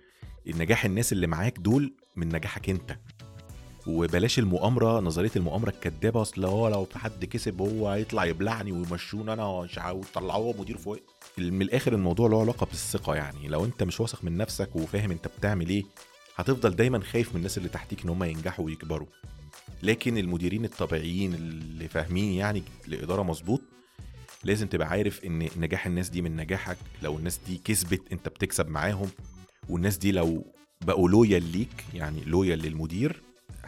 النجاح 0.46 0.84
الناس 0.84 1.12
اللي 1.12 1.26
معاك 1.26 1.58
دول 1.58 1.94
من 2.16 2.28
نجاحك 2.28 2.70
أنت. 2.70 2.98
وبلاش 3.86 4.38
المؤامرة 4.38 5.00
نظرية 5.00 5.30
المؤامرة 5.36 5.70
الكدابة 5.70 6.22
أصل 6.22 6.44
هو 6.44 6.68
لو 6.68 6.84
في 6.84 6.98
حد 6.98 7.24
كسب 7.24 7.60
هو 7.60 7.88
هيطلع 7.88 8.24
يبلعني 8.24 8.72
ويمشوني 8.72 9.32
أنا 9.32 9.46
ويطلعوه 9.90 10.54
مدير 10.60 10.76
فوق. 10.76 10.98
من 11.38 11.62
الآخر 11.62 11.92
الموضوع 11.92 12.28
له 12.28 12.40
علاقة 12.40 12.66
بالثقة 12.66 13.14
يعني. 13.14 13.48
لو 13.48 13.64
أنت 13.64 13.82
مش 13.82 14.00
واثق 14.00 14.24
من 14.24 14.36
نفسك 14.36 14.76
وفاهم 14.76 15.10
أنت 15.10 15.28
بتعمل 15.38 15.68
إيه 15.68 15.84
هتفضل 16.36 16.76
دايما 16.76 17.00
خايف 17.00 17.30
من 17.30 17.36
الناس 17.36 17.58
اللي 17.58 17.68
تحتيك 17.68 18.02
إن 18.04 18.08
هم 18.08 18.24
ينجحوا 18.24 18.64
ويكبروا. 18.64 19.06
لكن 19.82 20.18
المديرين 20.18 20.64
الطبيعيين 20.64 21.34
اللي 21.34 21.88
فاهمين 21.88 22.32
يعني 22.32 22.62
الاداره 22.88 23.22
مظبوط 23.22 23.60
لازم 24.44 24.66
تبقى 24.66 24.88
عارف 24.88 25.24
إن 25.24 25.48
نجاح 25.56 25.86
الناس 25.86 26.08
دي 26.08 26.22
من 26.22 26.36
نجاحك. 26.36 26.76
لو 27.02 27.18
الناس 27.18 27.40
دي 27.46 27.60
كسبت 27.64 28.12
أنت 28.12 28.28
بتكسب 28.28 28.68
معاهم. 28.68 29.08
والناس 29.68 29.96
دي 29.98 30.12
لو 30.12 30.52
بقوا 30.86 31.08
loyal 31.08 31.52
ليك 31.52 31.84
يعني 31.94 32.20
loyal 32.24 32.58
للمدير 32.58 33.22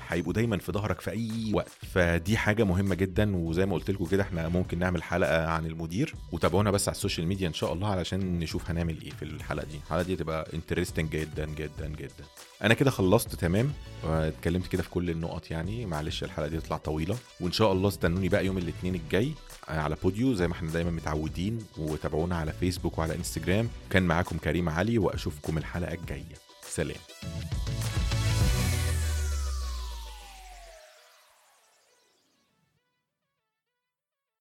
هيبقوا 0.09 0.33
دايما 0.33 0.59
في 0.59 0.73
ظهرك 0.73 1.01
في 1.01 1.11
أي 1.11 1.51
وقت. 1.55 1.71
فدي 1.95 2.37
حاجة 2.37 2.65
مهمة 2.65 2.95
جدا 2.95 3.37
وزي 3.37 3.67
ما 3.67 3.75
قلت 3.75 3.91
لكم 3.91 4.05
كده 4.05 4.23
إحنا 4.23 4.49
ممكن 4.49 4.79
نعمل 4.79 5.03
حلقة 5.03 5.47
عن 5.47 5.67
المدير. 5.67 6.15
وتابعونا 6.33 6.71
بس 6.71 6.89
على 6.89 6.95
ال 6.95 6.99
social 6.99 7.27
media 7.27 7.49
إن 7.49 7.55
شاء 7.55 7.73
الله 7.73 7.89
علشان 7.89 8.39
نشوف 8.39 8.71
هنعمل 8.71 9.03
إيه 9.03 9.11
في 9.11 9.25
الحلقة 9.25 9.67
دي. 9.67 9.77
الحلقة 9.77 10.03
دي 10.03 10.17
تبقى 10.17 10.49
interesting 10.55 11.11
جدا 11.11 11.47
جدا 11.47 11.89
جدا. 11.89 12.25
أنا 12.63 12.75
كده 12.75 12.91
خلصت 12.91 13.35
تمام؟ 13.35 13.73
اتكلمت 14.05 14.67
كده 14.67 14.83
في 14.83 14.91
كل 14.91 15.11
النقط 15.11 15.51
يعني. 15.51 15.87
معلش 15.87 16.25
الحلقة 16.25 16.49
دي 16.49 16.61
تطلع 16.61 16.77
طويلة. 16.77 17.17
وإن 17.41 17.53
شاء 17.53 17.73
الله 17.73 17.89
استنوني 17.89 18.29
بقى 18.29 18.47
يوم 18.47 18.59
الاثنين 18.59 18.95
الجاي 18.95 19.33
على 19.69 19.97
بوديو. 20.03 20.35
زي 20.35 20.49
ما 20.49 20.55
إحنا 20.55 20.71
دايما 20.71 20.91
متعودين. 20.91 21.59
وتابعونا 21.79 22.37
على 22.37 22.53
فيسبوك 22.53 22.99
وعلى 22.99 23.15
إنستجرام. 23.15 23.69
كان 23.91 24.03
معاكم 24.03 24.39
كريم 24.39 24.69
علي 24.69 24.99
وأشوفكم 24.99 25.59
الحلقة 25.59 25.95
الجاية. 25.95 26.35
سلام. 26.63 26.97